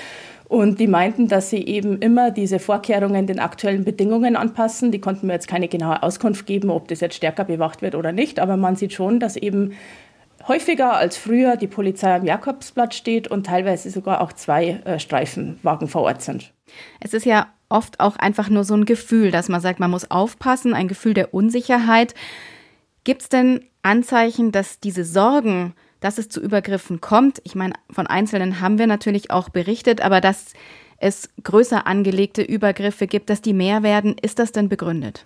und 0.50 0.80
die 0.80 0.88
meinten, 0.88 1.28
dass 1.28 1.48
sie 1.48 1.64
eben 1.64 2.00
immer 2.00 2.32
diese 2.32 2.58
Vorkehrungen 2.58 3.28
den 3.28 3.38
aktuellen 3.38 3.84
Bedingungen 3.84 4.34
anpassen. 4.34 4.90
Die 4.90 5.00
konnten 5.00 5.28
mir 5.28 5.34
jetzt 5.34 5.46
keine 5.46 5.68
genaue 5.68 6.02
Auskunft 6.02 6.44
geben, 6.44 6.70
ob 6.70 6.88
das 6.88 6.98
jetzt 6.98 7.14
stärker 7.14 7.44
bewacht 7.44 7.82
wird 7.82 7.94
oder 7.94 8.10
nicht. 8.10 8.40
Aber 8.40 8.56
man 8.56 8.74
sieht 8.74 8.92
schon, 8.92 9.20
dass 9.20 9.36
eben 9.36 9.74
häufiger 10.48 10.94
als 10.94 11.16
früher 11.16 11.56
die 11.56 11.68
Polizei 11.68 12.12
am 12.12 12.24
Jakobsplatz 12.24 12.96
steht 12.96 13.28
und 13.28 13.46
teilweise 13.46 13.90
sogar 13.90 14.20
auch 14.20 14.32
zwei 14.32 14.80
äh, 14.84 14.98
Streifenwagen 14.98 15.86
vor 15.86 16.02
Ort 16.02 16.20
sind. 16.22 16.52
Es 16.98 17.14
ist 17.14 17.26
ja 17.26 17.46
oft 17.68 18.00
auch 18.00 18.16
einfach 18.16 18.50
nur 18.50 18.64
so 18.64 18.74
ein 18.74 18.86
Gefühl, 18.86 19.30
dass 19.30 19.48
man 19.48 19.60
sagt, 19.60 19.78
man 19.78 19.92
muss 19.92 20.10
aufpassen, 20.10 20.74
ein 20.74 20.88
Gefühl 20.88 21.14
der 21.14 21.32
Unsicherheit. 21.32 22.14
Gibt 23.04 23.22
es 23.22 23.28
denn 23.28 23.60
Anzeichen, 23.84 24.50
dass 24.50 24.80
diese 24.80 25.04
Sorgen, 25.04 25.74
dass 26.00 26.18
es 26.18 26.28
zu 26.28 26.40
Übergriffen 26.40 27.00
kommt, 27.00 27.40
ich 27.44 27.54
meine, 27.54 27.74
von 27.90 28.06
Einzelnen 28.06 28.60
haben 28.60 28.78
wir 28.78 28.86
natürlich 28.86 29.30
auch 29.30 29.48
berichtet, 29.48 30.00
aber 30.00 30.20
dass 30.20 30.54
es 30.98 31.30
größer 31.42 31.86
angelegte 31.86 32.42
Übergriffe 32.42 33.06
gibt, 33.06 33.30
dass 33.30 33.40
die 33.40 33.54
mehr 33.54 33.82
werden, 33.82 34.16
ist 34.20 34.38
das 34.38 34.52
denn 34.52 34.68
begründet? 34.68 35.24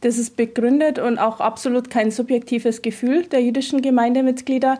Das 0.00 0.18
ist 0.18 0.36
begründet 0.36 0.98
und 0.98 1.18
auch 1.18 1.40
absolut 1.40 1.88
kein 1.88 2.10
subjektives 2.10 2.82
Gefühl 2.82 3.24
der 3.24 3.42
jüdischen 3.42 3.80
Gemeindemitglieder. 3.80 4.76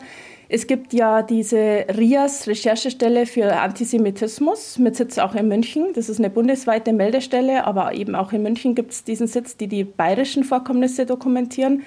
Es 0.49 0.67
gibt 0.67 0.93
ja 0.93 1.23
diese 1.23 1.85
RIAS, 1.97 2.47
Recherchestelle 2.47 3.25
für 3.25 3.59
Antisemitismus, 3.59 4.77
mit 4.77 4.95
Sitz 4.95 5.17
auch 5.17 5.33
in 5.33 5.47
München. 5.47 5.87
Das 5.95 6.09
ist 6.09 6.19
eine 6.19 6.29
bundesweite 6.29 6.93
Meldestelle, 6.93 7.65
aber 7.65 7.93
eben 7.93 8.13
auch 8.13 8.33
in 8.33 8.43
München 8.43 8.75
gibt 8.75 8.91
es 8.91 9.03
diesen 9.03 9.25
Sitz, 9.25 9.57
die 9.57 9.67
die 9.67 9.83
bayerischen 9.83 10.43
Vorkommnisse 10.43 11.07
dokumentieren. 11.07 11.81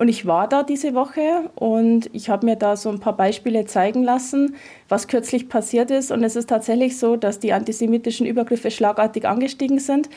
Und 0.00 0.08
ich 0.08 0.24
war 0.24 0.48
da 0.48 0.62
diese 0.62 0.94
Woche 0.94 1.50
und 1.56 2.08
ich 2.14 2.30
habe 2.30 2.46
mir 2.46 2.56
da 2.56 2.74
so 2.74 2.88
ein 2.88 3.00
paar 3.00 3.18
Beispiele 3.18 3.66
zeigen 3.66 4.02
lassen, 4.02 4.56
was 4.88 5.08
kürzlich 5.08 5.50
passiert 5.50 5.90
ist. 5.90 6.10
Und 6.10 6.24
es 6.24 6.36
ist 6.36 6.48
tatsächlich 6.48 6.96
so, 6.96 7.16
dass 7.16 7.38
die 7.38 7.52
antisemitischen 7.52 8.24
Übergriffe 8.24 8.70
schlagartig 8.70 9.28
angestiegen 9.28 9.78
sind. 9.78 10.08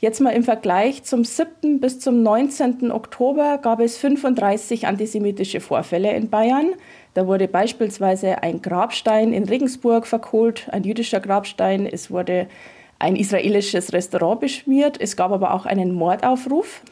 Jetzt 0.00 0.20
mal 0.20 0.30
im 0.30 0.44
Vergleich 0.44 1.02
zum 1.02 1.24
7. 1.24 1.80
bis 1.80 1.98
zum 1.98 2.22
19. 2.22 2.92
Oktober 2.92 3.58
gab 3.58 3.80
es 3.80 3.96
35 3.96 4.86
antisemitische 4.86 5.58
Vorfälle 5.58 6.12
in 6.12 6.30
Bayern. 6.30 6.74
Da 7.14 7.26
wurde 7.26 7.48
beispielsweise 7.48 8.40
ein 8.44 8.62
Grabstein 8.62 9.32
in 9.32 9.46
Regensburg 9.46 10.06
verkohlt, 10.06 10.68
ein 10.70 10.84
jüdischer 10.84 11.18
Grabstein. 11.18 11.86
Es 11.86 12.08
wurde 12.08 12.46
ein 13.00 13.16
israelisches 13.16 13.92
Restaurant 13.92 14.38
beschmiert. 14.38 14.96
Es 15.00 15.16
gab 15.16 15.32
aber 15.32 15.54
auch 15.54 15.66
einen 15.66 15.92
Mordaufruf. 15.92 16.82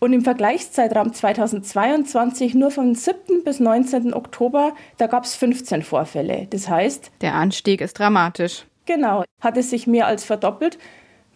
Und 0.00 0.12
im 0.12 0.22
Vergleichszeitraum 0.22 1.12
2022, 1.12 2.54
nur 2.54 2.70
vom 2.70 2.94
7. 2.94 3.44
bis 3.44 3.60
19. 3.60 4.12
Oktober, 4.12 4.74
da 4.98 5.06
gab 5.06 5.24
es 5.24 5.34
15 5.34 5.82
Vorfälle. 5.82 6.46
Das 6.50 6.68
heißt. 6.68 7.10
Der 7.20 7.34
Anstieg 7.34 7.80
ist 7.80 7.98
dramatisch. 7.98 8.66
Genau, 8.86 9.24
hat 9.40 9.56
es 9.56 9.70
sich 9.70 9.86
mehr 9.86 10.06
als 10.06 10.24
verdoppelt. 10.24 10.78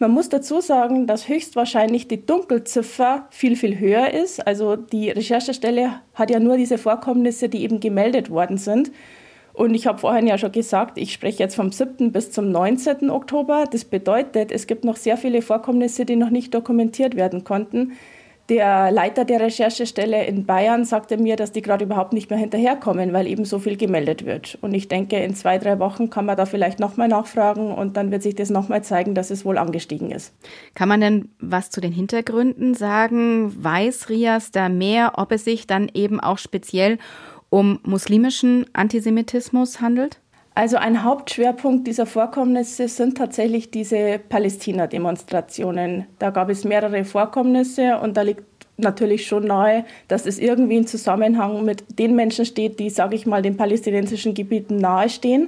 Man 0.01 0.11
muss 0.11 0.29
dazu 0.29 0.61
sagen, 0.61 1.07
dass 1.07 1.27
höchstwahrscheinlich 1.27 2.07
die 2.07 2.25
Dunkelziffer 2.25 3.27
viel, 3.31 3.57
viel 3.57 3.79
höher 3.79 4.13
ist. 4.13 4.45
Also 4.47 4.77
die 4.77 5.09
Recherchestelle 5.09 6.01
hat 6.13 6.31
ja 6.31 6.39
nur 6.39 6.55
diese 6.55 6.77
Vorkommnisse, 6.77 7.49
die 7.49 7.63
eben 7.63 7.81
gemeldet 7.81 8.29
worden 8.29 8.57
sind. 8.57 8.91
Und 9.51 9.73
ich 9.73 9.87
habe 9.87 9.97
vorhin 9.97 10.25
ja 10.25 10.37
schon 10.37 10.53
gesagt, 10.53 10.97
ich 10.97 11.11
spreche 11.11 11.39
jetzt 11.43 11.55
vom 11.55 11.73
7. 11.73 12.13
bis 12.13 12.31
zum 12.31 12.49
19. 12.49 13.09
Oktober. 13.09 13.65
Das 13.69 13.83
bedeutet, 13.83 14.53
es 14.53 14.67
gibt 14.67 14.85
noch 14.85 14.95
sehr 14.95 15.17
viele 15.17 15.41
Vorkommnisse, 15.41 16.05
die 16.05 16.15
noch 16.15 16.29
nicht 16.29 16.53
dokumentiert 16.53 17.17
werden 17.17 17.43
konnten. 17.43 17.91
Der 18.49 18.89
Leiter 18.89 19.25
der 19.25 19.41
Recherchestelle 19.41 20.25
in 20.25 20.47
Bayern 20.47 20.83
sagte 20.83 21.17
mir, 21.17 21.35
dass 21.35 21.51
die 21.51 21.61
gerade 21.61 21.85
überhaupt 21.85 22.13
nicht 22.13 22.31
mehr 22.31 22.39
hinterherkommen, 22.39 23.13
weil 23.13 23.27
eben 23.27 23.45
so 23.45 23.59
viel 23.59 23.77
gemeldet 23.77 24.25
wird. 24.25 24.57
Und 24.61 24.73
ich 24.73 24.87
denke, 24.87 25.17
in 25.17 25.35
zwei, 25.35 25.59
drei 25.59 25.77
Wochen 25.77 26.09
kann 26.09 26.25
man 26.25 26.35
da 26.35 26.47
vielleicht 26.47 26.79
nochmal 26.79 27.09
nachfragen 27.09 27.71
und 27.71 27.95
dann 27.95 28.09
wird 28.09 28.23
sich 28.23 28.33
das 28.33 28.49
nochmal 28.49 28.83
zeigen, 28.83 29.13
dass 29.13 29.29
es 29.29 29.45
wohl 29.45 29.59
angestiegen 29.59 30.09
ist. 30.09 30.33
Kann 30.73 30.89
man 30.89 30.99
denn 30.99 31.29
was 31.39 31.69
zu 31.69 31.79
den 31.79 31.91
Hintergründen 31.91 32.73
sagen? 32.73 33.53
Weiß 33.63 34.09
Rias 34.09 34.49
da 34.49 34.67
mehr, 34.67 35.13
ob 35.17 35.31
es 35.31 35.43
sich 35.43 35.67
dann 35.67 35.87
eben 35.93 36.19
auch 36.19 36.39
speziell 36.39 36.97
um 37.49 37.79
muslimischen 37.83 38.65
Antisemitismus 38.73 39.79
handelt? 39.79 40.19
Also 40.59 40.75
ein 40.75 41.05
Hauptschwerpunkt 41.05 41.87
dieser 41.87 42.05
Vorkommnisse 42.05 42.89
sind 42.89 43.17
tatsächlich 43.17 43.71
diese 43.71 44.19
Palästina-Demonstrationen. 44.27 46.05
Da 46.19 46.31
gab 46.31 46.49
es 46.49 46.65
mehrere 46.65 47.05
Vorkommnisse 47.05 47.97
und 47.99 48.17
da 48.17 48.23
liegt 48.23 48.43
natürlich 48.75 49.25
schon 49.25 49.45
nahe, 49.45 49.85
dass 50.09 50.25
es 50.25 50.37
irgendwie 50.37 50.75
in 50.75 50.85
Zusammenhang 50.85 51.63
mit 51.63 51.85
den 51.97 52.13
Menschen 52.13 52.43
steht, 52.43 52.77
die, 52.81 52.89
sage 52.89 53.15
ich 53.15 53.25
mal, 53.25 53.41
den 53.41 53.55
palästinensischen 53.55 54.33
Gebieten 54.33 54.75
nahestehen. 54.75 55.47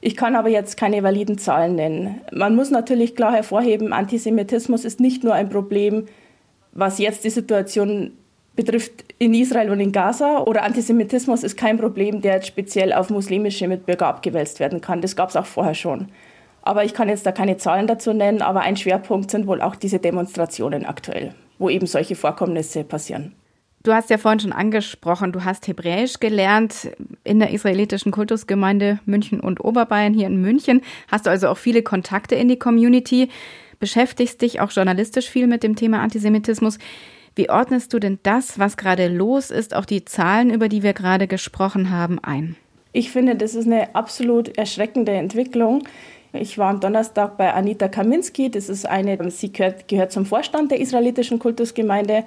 Ich 0.00 0.16
kann 0.16 0.34
aber 0.34 0.48
jetzt 0.48 0.76
keine 0.76 1.04
validen 1.04 1.38
Zahlen 1.38 1.76
nennen. 1.76 2.20
Man 2.32 2.56
muss 2.56 2.72
natürlich 2.72 3.14
klar 3.14 3.34
hervorheben, 3.34 3.92
Antisemitismus 3.92 4.84
ist 4.84 4.98
nicht 4.98 5.22
nur 5.22 5.34
ein 5.34 5.50
Problem, 5.50 6.06
was 6.72 6.98
jetzt 6.98 7.22
die 7.22 7.30
Situation 7.30 8.10
betrifft 8.54 9.04
in 9.18 9.34
Israel 9.34 9.70
und 9.70 9.80
in 9.80 9.92
Gaza 9.92 10.40
oder 10.40 10.62
Antisemitismus 10.62 11.42
ist 11.42 11.56
kein 11.56 11.78
Problem, 11.78 12.20
der 12.20 12.34
jetzt 12.34 12.48
speziell 12.48 12.92
auf 12.92 13.10
muslimische 13.10 13.68
Mitbürger 13.68 14.06
abgewälzt 14.06 14.60
werden 14.60 14.80
kann. 14.80 15.00
Das 15.00 15.16
gab 15.16 15.30
es 15.30 15.36
auch 15.36 15.46
vorher 15.46 15.74
schon. 15.74 16.08
Aber 16.62 16.84
ich 16.84 16.94
kann 16.94 17.08
jetzt 17.08 17.26
da 17.26 17.32
keine 17.32 17.56
Zahlen 17.56 17.86
dazu 17.86 18.12
nennen, 18.12 18.42
aber 18.42 18.60
ein 18.60 18.76
Schwerpunkt 18.76 19.30
sind 19.30 19.46
wohl 19.46 19.60
auch 19.60 19.74
diese 19.74 19.98
Demonstrationen 19.98 20.86
aktuell, 20.86 21.34
wo 21.58 21.68
eben 21.68 21.86
solche 21.86 22.14
Vorkommnisse 22.14 22.84
passieren. 22.84 23.34
Du 23.82 23.92
hast 23.92 24.10
ja 24.10 24.18
vorhin 24.18 24.38
schon 24.38 24.52
angesprochen, 24.52 25.32
du 25.32 25.44
hast 25.44 25.66
Hebräisch 25.66 26.20
gelernt 26.20 26.92
in 27.24 27.40
der 27.40 27.50
israelitischen 27.50 28.12
Kultusgemeinde 28.12 29.00
München 29.06 29.40
und 29.40 29.64
Oberbayern 29.64 30.14
hier 30.14 30.28
in 30.28 30.40
München. 30.40 30.82
Hast 31.08 31.26
du 31.26 31.30
also 31.30 31.48
auch 31.48 31.58
viele 31.58 31.82
Kontakte 31.82 32.36
in 32.36 32.46
die 32.46 32.58
Community, 32.60 33.28
beschäftigst 33.80 34.40
dich 34.40 34.60
auch 34.60 34.70
journalistisch 34.70 35.28
viel 35.28 35.48
mit 35.48 35.64
dem 35.64 35.74
Thema 35.74 36.00
Antisemitismus. 36.00 36.78
Wie 37.34 37.48
ordnest 37.48 37.92
du 37.92 37.98
denn 37.98 38.18
das, 38.22 38.58
was 38.58 38.76
gerade 38.76 39.08
los 39.08 39.50
ist, 39.50 39.74
auch 39.74 39.86
die 39.86 40.04
Zahlen, 40.04 40.50
über 40.50 40.68
die 40.68 40.82
wir 40.82 40.92
gerade 40.92 41.26
gesprochen 41.26 41.90
haben, 41.90 42.18
ein? 42.22 42.56
Ich 42.92 43.10
finde, 43.10 43.36
das 43.36 43.54
ist 43.54 43.66
eine 43.66 43.94
absolut 43.94 44.56
erschreckende 44.58 45.12
Entwicklung. 45.12 45.84
Ich 46.34 46.58
war 46.58 46.70
am 46.70 46.80
Donnerstag 46.80 47.36
bei 47.36 47.52
Anita 47.52 47.88
Kaminski. 47.88 48.50
Das 48.50 48.68
ist 48.68 48.86
eine, 48.86 49.30
sie 49.30 49.52
gehört, 49.52 49.88
gehört 49.88 50.12
zum 50.12 50.26
Vorstand 50.26 50.70
der 50.70 50.80
israelitischen 50.80 51.38
Kultusgemeinde. 51.38 52.24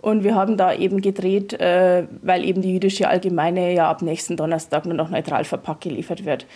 Und 0.00 0.22
wir 0.22 0.34
haben 0.34 0.56
da 0.56 0.72
eben 0.72 1.00
gedreht, 1.00 1.54
äh, 1.54 2.06
weil 2.22 2.44
eben 2.44 2.62
die 2.62 2.72
jüdische 2.72 3.08
Allgemeine 3.08 3.74
ja 3.74 3.90
ab 3.90 4.02
nächsten 4.02 4.36
Donnerstag 4.36 4.86
nur 4.86 4.94
noch 4.94 5.10
neutral 5.10 5.44
verpackt 5.44 5.82
geliefert 5.82 6.24
wird. 6.24 6.46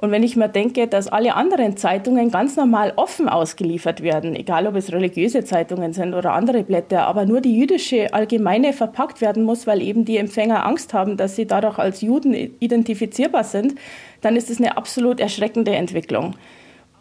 Und 0.00 0.12
wenn 0.12 0.22
ich 0.22 0.36
mir 0.36 0.48
denke, 0.48 0.86
dass 0.86 1.08
alle 1.08 1.34
anderen 1.34 1.76
Zeitungen 1.76 2.30
ganz 2.30 2.56
normal 2.56 2.92
offen 2.94 3.28
ausgeliefert 3.28 4.00
werden, 4.00 4.36
egal 4.36 4.68
ob 4.68 4.76
es 4.76 4.92
religiöse 4.92 5.42
Zeitungen 5.42 5.92
sind 5.92 6.14
oder 6.14 6.34
andere 6.34 6.62
Blätter, 6.62 7.06
aber 7.08 7.26
nur 7.26 7.40
die 7.40 7.58
jüdische 7.58 8.14
Allgemeine 8.14 8.72
verpackt 8.72 9.20
werden 9.20 9.42
muss, 9.42 9.66
weil 9.66 9.82
eben 9.82 10.04
die 10.04 10.16
Empfänger 10.16 10.64
Angst 10.64 10.94
haben, 10.94 11.16
dass 11.16 11.34
sie 11.34 11.46
dadurch 11.46 11.78
als 11.78 12.00
Juden 12.00 12.32
identifizierbar 12.32 13.42
sind, 13.42 13.74
dann 14.20 14.36
ist 14.36 14.50
es 14.50 14.58
eine 14.58 14.76
absolut 14.76 15.18
erschreckende 15.18 15.74
Entwicklung 15.74 16.36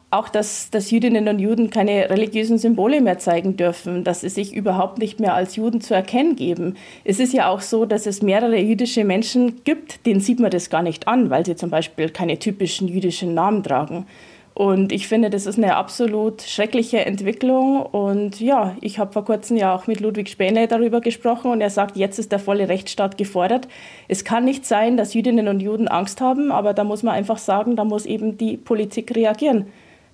auch, 0.10 0.30
dass, 0.30 0.70
dass 0.70 0.90
Jüdinnen 0.90 1.28
und 1.28 1.40
Juden 1.40 1.70
keine 1.70 2.10
religiösen 2.10 2.58
Symbole 2.58 3.02
mehr 3.02 3.20
zeigen 3.20 3.58
dürfen, 3.58 4.06
dass 4.06 4.22
sie 4.22 4.30
sich 4.30 4.54
überhaupt 4.54 5.00
nicht 5.00 5.20
mehr 5.20 5.34
als 5.34 5.58
Juden 5.58 5.82
zu 5.82 5.94
erkennen 5.94 6.38
geben. 6.38 6.76
Es 7.04 7.20
ist 7.20 7.34
ja 7.34 7.50
auch 7.50 7.60
so, 7.60 7.86
dass 7.86 8.06
es 8.06 8.22
mehrere 8.22 8.58
jüdische 8.58 9.04
Menschen 9.04 9.64
gibt, 9.66 10.06
denen 10.06 10.22
sieht 10.22 10.40
man 10.40 10.52
das 10.52 10.70
gar 10.70 10.82
nicht 10.82 11.10
an, 11.10 11.30
weil 11.30 11.46
sie 11.46 11.58
zum 11.58 11.70
Beispiel 11.70 12.10
keine 12.10 12.40
typischen 12.40 12.88
jüdischen 12.88 13.34
Namen 13.34 13.64
tragen. 13.64 14.08
Und 14.54 14.92
ich 14.92 15.08
finde, 15.08 15.30
das 15.30 15.46
ist 15.46 15.60
eine 15.60 15.76
absolut 15.76 16.42
schreckliche 16.42 17.06
Entwicklung. 17.06 17.80
Und 17.82 18.40
ja, 18.40 18.76
ich 18.82 18.98
habe 18.98 19.12
vor 19.14 19.26
kurzem 19.26 19.56
ja 19.58 19.76
auch 19.76 19.88
mit 19.88 20.00
Ludwig 20.00 20.30
Späne 20.30 20.68
darüber 20.68 21.00
gesprochen 21.02 21.52
und 21.52 21.62
er 21.62 21.70
sagt, 21.70 21.96
jetzt 21.96 22.18
ist 22.18 22.32
der 22.32 22.40
volle 22.40 22.68
Rechtsstaat 22.68 23.18
gefordert. 23.20 23.68
Es 24.08 24.24
kann 24.24 24.46
nicht 24.46 24.66
sein, 24.66 24.98
dass 24.98 25.14
Jüdinnen 25.14 25.48
und 25.48 25.60
Juden 25.60 25.88
Angst 25.88 26.22
haben, 26.22 26.52
aber 26.52 26.74
da 26.74 26.86
muss 26.86 27.04
man 27.04 27.14
einfach 27.14 27.38
sagen, 27.38 27.76
da 27.76 27.84
muss 27.84 28.08
eben 28.08 28.38
die 28.38 28.58
Politik 28.58 29.16
reagieren 29.16 29.68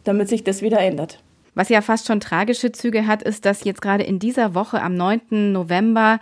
damit 0.03 0.29
sich 0.29 0.43
das 0.43 0.61
wieder 0.61 0.79
ändert. 0.79 1.23
Was 1.55 1.69
ja 1.69 1.81
fast 1.81 2.07
schon 2.07 2.19
tragische 2.19 2.71
Züge 2.71 3.05
hat, 3.05 3.21
ist, 3.21 3.45
dass 3.45 3.63
jetzt 3.63 3.81
gerade 3.81 4.03
in 4.03 4.19
dieser 4.19 4.55
Woche 4.55 4.81
am 4.81 4.95
9. 4.95 5.51
November 5.51 6.19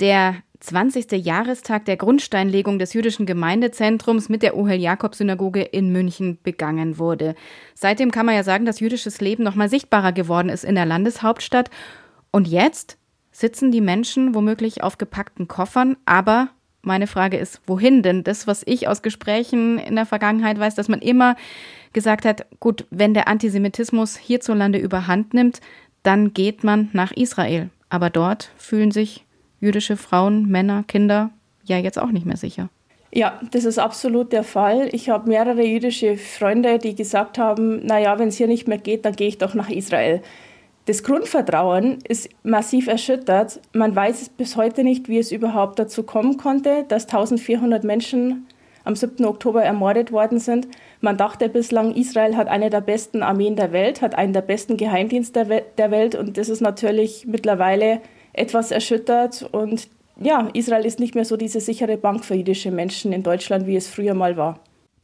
der 0.00 0.36
20. 0.60 1.12
Jahrestag 1.12 1.86
der 1.86 1.96
Grundsteinlegung 1.96 2.78
des 2.78 2.92
jüdischen 2.92 3.24
Gemeindezentrums 3.24 4.28
mit 4.28 4.42
der 4.42 4.56
Ohel-Jakob-Synagoge 4.56 5.62
in 5.62 5.90
München 5.90 6.38
begangen 6.42 6.98
wurde. 6.98 7.34
Seitdem 7.74 8.10
kann 8.10 8.26
man 8.26 8.34
ja 8.34 8.42
sagen, 8.42 8.66
dass 8.66 8.80
jüdisches 8.80 9.20
Leben 9.20 9.42
noch 9.42 9.54
mal 9.54 9.70
sichtbarer 9.70 10.12
geworden 10.12 10.50
ist 10.50 10.64
in 10.64 10.74
der 10.74 10.84
Landeshauptstadt. 10.84 11.70
Und 12.30 12.46
jetzt 12.46 12.98
sitzen 13.32 13.72
die 13.72 13.80
Menschen 13.80 14.34
womöglich 14.34 14.82
auf 14.82 14.98
gepackten 14.98 15.48
Koffern, 15.48 15.96
aber 16.04 16.48
meine 16.82 17.06
Frage 17.06 17.36
ist, 17.36 17.60
wohin? 17.66 18.02
Denn 18.02 18.24
das, 18.24 18.46
was 18.46 18.62
ich 18.66 18.88
aus 18.88 19.02
Gesprächen 19.02 19.78
in 19.78 19.96
der 19.96 20.06
Vergangenheit 20.06 20.58
weiß, 20.58 20.74
dass 20.74 20.88
man 20.88 21.00
immer 21.00 21.36
gesagt 21.92 22.24
hat, 22.24 22.46
gut, 22.60 22.86
wenn 22.90 23.14
der 23.14 23.28
Antisemitismus 23.28 24.16
hierzulande 24.16 24.78
überhand 24.78 25.34
nimmt, 25.34 25.60
dann 26.02 26.32
geht 26.32 26.64
man 26.64 26.88
nach 26.92 27.12
Israel. 27.12 27.70
Aber 27.88 28.10
dort 28.10 28.50
fühlen 28.56 28.90
sich 28.90 29.24
jüdische 29.60 29.96
Frauen, 29.96 30.48
Männer, 30.48 30.84
Kinder 30.86 31.30
ja 31.64 31.76
jetzt 31.76 31.98
auch 31.98 32.10
nicht 32.10 32.26
mehr 32.26 32.36
sicher. 32.36 32.68
Ja, 33.12 33.40
das 33.50 33.64
ist 33.64 33.78
absolut 33.78 34.32
der 34.32 34.44
Fall. 34.44 34.88
Ich 34.92 35.10
habe 35.10 35.28
mehrere 35.28 35.64
jüdische 35.64 36.16
Freunde, 36.16 36.78
die 36.78 36.94
gesagt 36.94 37.38
haben, 37.38 37.84
naja, 37.84 38.18
wenn 38.18 38.28
es 38.28 38.36
hier 38.36 38.46
nicht 38.46 38.68
mehr 38.68 38.78
geht, 38.78 39.04
dann 39.04 39.16
gehe 39.16 39.28
ich 39.28 39.38
doch 39.38 39.54
nach 39.54 39.68
Israel. 39.68 40.22
Das 40.86 41.02
Grundvertrauen 41.02 41.98
ist 42.08 42.30
massiv 42.42 42.86
erschüttert. 42.86 43.60
Man 43.72 43.94
weiß 43.94 44.30
bis 44.30 44.56
heute 44.56 44.82
nicht, 44.82 45.08
wie 45.08 45.18
es 45.18 45.30
überhaupt 45.30 45.78
dazu 45.78 46.02
kommen 46.02 46.36
konnte, 46.36 46.84
dass 46.88 47.04
1400 47.04 47.84
Menschen 47.84 48.46
am 48.84 48.96
7. 48.96 49.24
Oktober 49.24 49.62
ermordet 49.62 50.10
worden 50.10 50.38
sind. 50.38 50.68
Man 51.00 51.16
dachte 51.16 51.48
bislang, 51.48 51.94
Israel 51.94 52.36
hat 52.36 52.48
eine 52.48 52.70
der 52.70 52.80
besten 52.80 53.22
Armeen 53.22 53.56
der 53.56 53.72
Welt, 53.72 54.00
hat 54.00 54.14
einen 54.14 54.32
der 54.32 54.40
besten 54.40 54.76
Geheimdienste 54.76 55.64
der 55.76 55.90
Welt 55.90 56.14
und 56.14 56.38
das 56.38 56.48
ist 56.48 56.60
natürlich 56.60 57.26
mittlerweile 57.26 58.00
etwas 58.32 58.70
erschüttert 58.70 59.48
und 59.52 59.88
ja, 60.22 60.48
Israel 60.52 60.84
ist 60.84 61.00
nicht 61.00 61.14
mehr 61.14 61.24
so 61.24 61.36
diese 61.36 61.60
sichere 61.60 61.96
Bank 61.96 62.24
für 62.24 62.34
jüdische 62.34 62.70
Menschen 62.70 63.12
in 63.12 63.22
Deutschland, 63.22 63.66
wie 63.66 63.76
es 63.76 63.88
früher 63.88 64.14
mal 64.14 64.36
war. 64.36 64.60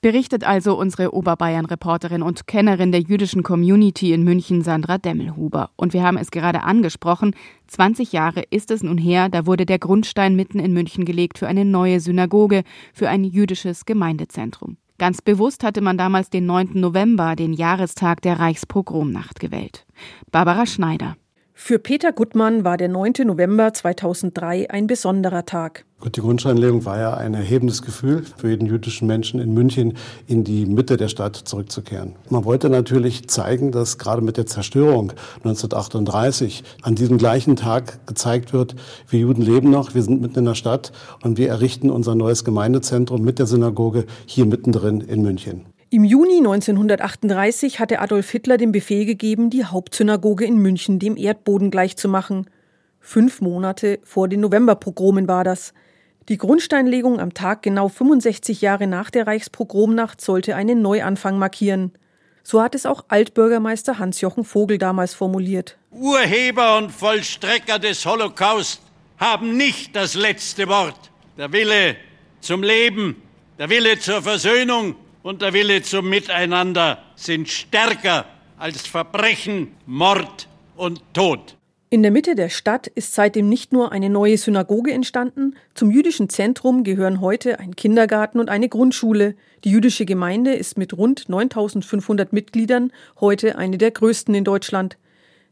Berichtet 0.06 0.44
also 0.44 0.78
unsere 0.78 1.12
Oberbayern-Reporterin 1.12 2.22
und 2.22 2.46
Kennerin 2.46 2.92
der 2.92 3.00
jüdischen 3.00 3.42
Community 3.42 4.12
in 4.12 4.22
München, 4.22 4.62
Sandra 4.62 4.98
Demmelhuber. 4.98 5.70
Und 5.74 5.94
wir 5.94 6.04
haben 6.04 6.16
es 6.16 6.30
gerade 6.30 6.62
angesprochen, 6.62 7.34
20 7.66 8.12
Jahre 8.12 8.42
ist 8.50 8.70
es 8.70 8.84
nun 8.84 8.98
her, 8.98 9.28
da 9.28 9.46
wurde 9.46 9.66
der 9.66 9.80
Grundstein 9.80 10.36
mitten 10.36 10.60
in 10.60 10.72
München 10.72 11.04
gelegt 11.04 11.40
für 11.40 11.48
eine 11.48 11.64
neue 11.64 11.98
Synagoge, 11.98 12.62
für 12.94 13.08
ein 13.08 13.24
jüdisches 13.24 13.84
Gemeindezentrum. 13.84 14.76
Ganz 14.98 15.22
bewusst 15.22 15.64
hatte 15.64 15.80
man 15.80 15.98
damals 15.98 16.30
den 16.30 16.46
9. 16.46 16.74
November, 16.74 17.34
den 17.34 17.52
Jahrestag 17.52 18.22
der 18.22 18.38
Reichspogromnacht, 18.38 19.40
gewählt. 19.40 19.86
Barbara 20.30 20.66
Schneider. 20.66 21.16
Für 21.58 21.78
Peter 21.78 22.12
Gutmann 22.12 22.64
war 22.64 22.76
der 22.76 22.88
9. 22.88 23.14
November 23.24 23.72
2003 23.72 24.70
ein 24.70 24.86
besonderer 24.86 25.46
Tag. 25.46 25.86
Die 26.14 26.20
Grundsteinlegung 26.20 26.84
war 26.84 27.00
ja 27.00 27.14
ein 27.14 27.32
erhebendes 27.32 27.80
Gefühl 27.80 28.24
für 28.36 28.50
jeden 28.50 28.66
jüdischen 28.66 29.08
Menschen 29.08 29.40
in 29.40 29.54
München, 29.54 29.94
in 30.26 30.44
die 30.44 30.66
Mitte 30.66 30.98
der 30.98 31.08
Stadt 31.08 31.34
zurückzukehren. 31.34 32.14
Man 32.28 32.44
wollte 32.44 32.68
natürlich 32.68 33.26
zeigen, 33.28 33.72
dass 33.72 33.96
gerade 33.96 34.20
mit 34.20 34.36
der 34.36 34.44
Zerstörung 34.44 35.14
1938 35.38 36.62
an 36.82 36.94
diesem 36.94 37.16
gleichen 37.16 37.56
Tag 37.56 38.06
gezeigt 38.06 38.52
wird, 38.52 38.76
wir 39.08 39.18
Juden 39.18 39.42
leben 39.42 39.70
noch, 39.70 39.94
wir 39.94 40.02
sind 40.02 40.20
mitten 40.20 40.40
in 40.40 40.44
der 40.44 40.54
Stadt 40.54 40.92
und 41.24 41.38
wir 41.38 41.48
errichten 41.48 41.90
unser 41.90 42.14
neues 42.14 42.44
Gemeindezentrum 42.44 43.22
mit 43.22 43.38
der 43.38 43.46
Synagoge 43.46 44.04
hier 44.26 44.44
mittendrin 44.44 45.00
in 45.00 45.22
München. 45.22 45.64
Im 45.96 46.04
Juni 46.04 46.36
1938 46.36 47.80
hatte 47.80 48.00
Adolf 48.00 48.28
Hitler 48.28 48.58
den 48.58 48.70
Befehl 48.70 49.06
gegeben, 49.06 49.48
die 49.48 49.64
Hauptsynagoge 49.64 50.44
in 50.44 50.58
München 50.58 50.98
dem 50.98 51.16
Erdboden 51.16 51.70
gleichzumachen. 51.70 52.50
Fünf 53.00 53.40
Monate 53.40 53.98
vor 54.02 54.28
den 54.28 54.40
Novemberpogromen 54.40 55.26
war 55.26 55.42
das. 55.42 55.72
Die 56.28 56.36
Grundsteinlegung 56.36 57.18
am 57.18 57.32
Tag 57.32 57.62
genau 57.62 57.88
65 57.88 58.60
Jahre 58.60 58.86
nach 58.86 59.08
der 59.08 59.26
Reichspogromnacht 59.26 60.20
sollte 60.20 60.54
einen 60.54 60.82
Neuanfang 60.82 61.38
markieren. 61.38 61.92
So 62.42 62.60
hat 62.60 62.74
es 62.74 62.84
auch 62.84 63.06
Altbürgermeister 63.08 63.98
Hans-Jochen 63.98 64.44
Vogel 64.44 64.76
damals 64.76 65.14
formuliert. 65.14 65.78
Urheber 65.92 66.76
und 66.76 66.92
Vollstrecker 66.92 67.78
des 67.78 68.04
Holocaust 68.04 68.82
haben 69.16 69.56
nicht 69.56 69.96
das 69.96 70.14
letzte 70.14 70.68
Wort. 70.68 71.10
Der 71.38 71.50
Wille 71.54 71.96
zum 72.40 72.62
Leben, 72.62 73.16
der 73.58 73.70
Wille 73.70 73.98
zur 73.98 74.20
Versöhnung 74.20 74.94
und 75.26 75.42
der 75.42 75.52
Wille 75.52 75.82
zum 75.82 76.08
Miteinander 76.08 76.98
sind 77.16 77.48
stärker 77.48 78.26
als 78.58 78.86
Verbrechen, 78.86 79.72
Mord 79.84 80.46
und 80.76 81.02
Tod. 81.14 81.56
In 81.90 82.04
der 82.04 82.12
Mitte 82.12 82.36
der 82.36 82.48
Stadt 82.48 82.86
ist 82.86 83.12
seitdem 83.12 83.48
nicht 83.48 83.72
nur 83.72 83.90
eine 83.90 84.08
neue 84.08 84.38
Synagoge 84.38 84.92
entstanden, 84.92 85.56
zum 85.74 85.90
jüdischen 85.90 86.28
Zentrum 86.28 86.84
gehören 86.84 87.20
heute 87.20 87.58
ein 87.58 87.74
Kindergarten 87.74 88.38
und 88.38 88.48
eine 88.48 88.68
Grundschule. 88.68 89.34
Die 89.64 89.70
jüdische 89.70 90.04
Gemeinde 90.04 90.54
ist 90.54 90.78
mit 90.78 90.96
rund 90.96 91.28
9500 91.28 92.32
Mitgliedern 92.32 92.92
heute 93.20 93.58
eine 93.58 93.78
der 93.78 93.90
größten 93.90 94.32
in 94.32 94.44
Deutschland. 94.44 94.96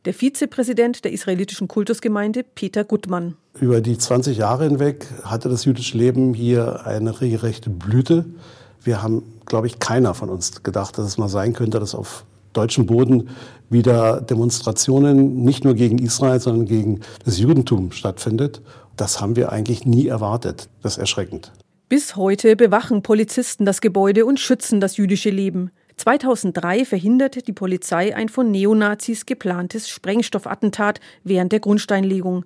Der 0.05 0.15
Vizepräsident 0.15 1.05
der 1.05 1.11
israelitischen 1.11 1.67
Kultusgemeinde 1.67 2.45
Peter 2.45 2.85
Gutmann. 2.85 3.37
Über 3.59 3.81
die 3.81 3.99
20 3.99 4.39
Jahre 4.39 4.67
hinweg 4.67 5.05
hatte 5.25 5.49
das 5.49 5.65
jüdische 5.65 5.99
Leben 5.99 6.33
hier 6.33 6.87
eine 6.87 7.21
regelrechte 7.21 7.71
Blüte. 7.71 8.27
Wir 8.85 9.03
haben, 9.03 9.23
glaube 9.46 9.66
ich, 9.66 9.78
keiner 9.78 10.14
von 10.14 10.30
uns 10.30 10.62
gedacht, 10.62 10.98
dass 10.98 11.07
es 11.07 11.18
mal 11.18 11.28
sein 11.28 11.52
könnte, 11.52 11.80
dass 11.80 11.94
auf 11.94 12.24
deutschem 12.52 12.87
Boden 12.87 13.30
wieder 13.68 14.20
Demonstrationen 14.20 15.42
nicht 15.42 15.64
nur 15.64 15.74
gegen 15.74 15.98
Israel, 15.98 16.40
sondern 16.40 16.66
gegen 16.66 17.00
das 17.24 17.38
Judentum 17.38 17.92
stattfindet. 17.92 18.62
Das 18.96 19.20
haben 19.20 19.37
wir 19.37 19.50
eigentlich 19.50 19.85
nie 19.87 20.07
erwartet. 20.07 20.68
Das 20.83 20.92
ist 20.94 20.98
erschreckend. 20.98 21.52
Bis 21.88 22.16
heute 22.16 22.57
bewachen 22.57 23.02
Polizisten 23.02 23.66
das 23.66 23.80
Gebäude 23.80 24.24
und 24.24 24.40
schützen 24.40 24.80
das 24.80 24.96
jüdische 24.96 25.30
Leben. 25.30 25.70
2003 25.96 26.85
verhinderte 26.85 27.42
die 27.42 27.52
Polizei 27.52 28.16
ein 28.16 28.28
von 28.28 28.50
Neonazis 28.50 29.26
geplantes 29.26 29.88
Sprengstoffattentat 29.88 31.00
während 31.22 31.52
der 31.52 31.61
Grundsteinlegung. 31.61 32.44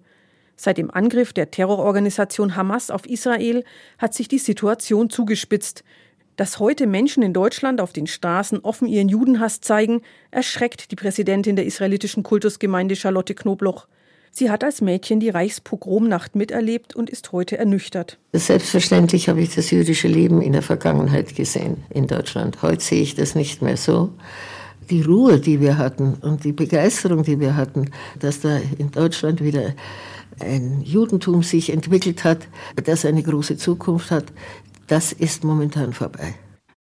Seit 0.57 0.77
dem 0.77 0.91
Angriff 0.91 1.33
der 1.33 1.51
Terrororganisation 1.51 2.57
Hamas 2.57 2.91
auf 2.91 3.07
Israel 3.07 3.65
hat 3.97 4.13
sich 4.13 4.27
die 4.27 4.39
Situation 4.39 5.09
zugespitzt. 5.09 5.85
Dass 6.39 6.61
heute 6.61 6.87
Menschen 6.87 7.25
in 7.25 7.33
Deutschland 7.33 7.81
auf 7.81 7.93
den 7.93 8.07
Straßen 8.07 8.61
offen 8.61 8.87
ihren 8.87 9.09
Judenhass 9.09 9.61
zeigen, 9.61 10.03
erschreckt 10.31 10.93
die 10.93 10.95
Präsidentin 10.95 11.57
der 11.57 11.67
israelitischen 11.67 12.23
Kultusgemeinde 12.23 12.95
Charlotte 12.95 13.35
Knobloch. 13.35 13.89
Sie 14.31 14.49
hat 14.49 14.63
als 14.63 14.81
Mädchen 14.81 15.19
die 15.19 15.31
Reichspogromnacht 15.31 16.37
miterlebt 16.37 16.95
und 16.95 17.11
ist 17.11 17.33
heute 17.33 17.59
ernüchtert. 17.59 18.19
Selbstverständlich 18.33 19.29
habe 19.29 19.41
ich 19.41 19.53
das 19.53 19.73
jüdische 19.73 20.07
Leben 20.07 20.41
in 20.41 20.53
der 20.53 20.63
Vergangenheit 20.63 21.35
gesehen 21.35 21.79
in 21.91 22.07
Deutschland. 22.07 22.63
Heute 22.63 22.85
sehe 22.85 23.03
ich 23.03 23.17
das 23.17 23.35
nicht 23.35 23.61
mehr 23.61 23.77
so. 23.77 24.13
Die 24.91 25.03
Ruhe, 25.03 25.41
die 25.41 25.61
wir 25.61 25.77
hatten 25.77 26.19
und 26.23 26.45
die 26.45 26.53
Begeisterung, 26.53 27.25
die 27.25 27.41
wir 27.41 27.57
hatten, 27.57 27.91
dass 28.21 28.39
da 28.39 28.61
in 28.79 28.93
Deutschland 28.93 29.43
wieder 29.43 29.75
ein 30.41 30.83
Judentum 30.83 31.43
sich 31.43 31.73
entwickelt 31.73 32.23
hat, 32.23 32.47
das 32.85 33.05
eine 33.05 33.25
große 33.25 33.57
Zukunft 33.57 34.13
hat, 34.13 34.27
das 34.89 35.13
ist 35.13 35.45
momentan 35.45 35.93
vorbei. 35.93 36.35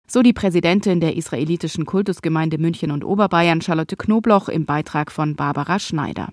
So 0.07 0.23
die 0.23 0.33
Präsidentin 0.33 1.01
der 1.01 1.17
israelitischen 1.17 1.87
Kultusgemeinde 1.87 2.59
München 2.59 2.91
und 2.91 3.05
Oberbayern, 3.05 3.61
Charlotte 3.61 3.97
Knobloch, 3.97 4.49
im 4.49 4.67
Beitrag 4.67 5.13
von 5.13 5.37
Barbara 5.37 5.79
Schneider. 5.79 6.31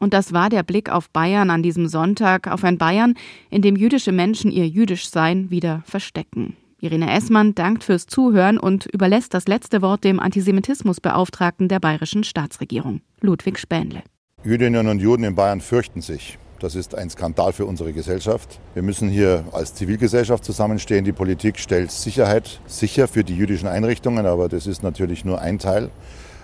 Und 0.00 0.14
das 0.14 0.32
war 0.32 0.48
der 0.48 0.62
Blick 0.62 0.90
auf 0.90 1.10
Bayern 1.10 1.50
an 1.50 1.62
diesem 1.62 1.86
Sonntag, 1.86 2.48
auf 2.48 2.64
ein 2.64 2.78
Bayern, 2.78 3.14
in 3.50 3.60
dem 3.60 3.76
jüdische 3.76 4.10
Menschen 4.10 4.50
ihr 4.50 4.66
Jüdischsein 4.66 5.50
wieder 5.50 5.82
verstecken. 5.84 6.56
Irene 6.80 7.12
Essmann 7.12 7.54
dankt 7.54 7.84
fürs 7.84 8.06
Zuhören 8.06 8.58
und 8.58 8.86
überlässt 8.86 9.34
das 9.34 9.46
letzte 9.46 9.82
Wort 9.82 10.04
dem 10.04 10.18
Antisemitismusbeauftragten 10.20 11.68
der 11.68 11.80
bayerischen 11.80 12.24
Staatsregierung, 12.24 13.02
Ludwig 13.20 13.58
Spähnle. 13.58 14.02
Jüdinnen 14.44 14.88
und 14.88 15.00
Juden 15.00 15.24
in 15.24 15.34
Bayern 15.34 15.60
fürchten 15.60 16.02
sich. 16.02 16.38
Das 16.60 16.74
ist 16.76 16.94
ein 16.94 17.10
Skandal 17.10 17.52
für 17.52 17.66
unsere 17.66 17.92
Gesellschaft. 17.92 18.60
Wir 18.74 18.82
müssen 18.82 19.08
hier 19.08 19.44
als 19.52 19.74
Zivilgesellschaft 19.74 20.44
zusammenstehen. 20.44 21.04
Die 21.04 21.12
Politik 21.12 21.58
stellt 21.58 21.90
Sicherheit 21.90 22.60
sicher 22.66 23.08
für 23.08 23.24
die 23.24 23.36
jüdischen 23.36 23.68
Einrichtungen, 23.68 24.24
aber 24.24 24.48
das 24.48 24.66
ist 24.66 24.82
natürlich 24.82 25.24
nur 25.24 25.40
ein 25.40 25.58
Teil. 25.58 25.90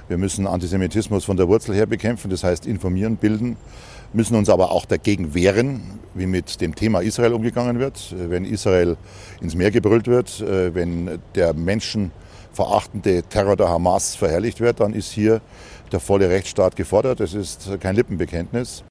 Wir 0.08 0.18
müssen 0.18 0.46
Antisemitismus 0.46 1.24
von 1.24 1.36
der 1.36 1.46
Wurzel 1.46 1.74
her 1.74 1.86
bekämpfen, 1.86 2.30
das 2.30 2.42
heißt 2.42 2.66
informieren, 2.66 3.16
bilden, 3.16 3.56
müssen 4.12 4.34
uns 4.34 4.48
aber 4.48 4.72
auch 4.72 4.84
dagegen 4.84 5.34
wehren, 5.34 5.82
wie 6.14 6.26
mit 6.26 6.60
dem 6.60 6.74
Thema 6.74 7.00
Israel 7.00 7.32
umgegangen 7.32 7.78
wird. 7.78 8.12
Wenn 8.18 8.44
Israel 8.44 8.96
ins 9.40 9.54
Meer 9.54 9.70
gebrüllt 9.70 10.08
wird, 10.08 10.44
wenn 10.44 11.20
der 11.36 11.54
menschenverachtende 11.54 13.22
Terror 13.22 13.56
der 13.56 13.68
Hamas 13.68 14.16
verherrlicht 14.16 14.60
wird, 14.60 14.80
dann 14.80 14.92
ist 14.92 15.12
hier 15.12 15.40
der 15.92 16.00
volle 16.00 16.28
Rechtsstaat 16.28 16.74
gefordert. 16.76 17.20
Das 17.20 17.34
ist 17.34 17.68
kein 17.80 17.94
Lippenbekenntnis. 17.94 18.78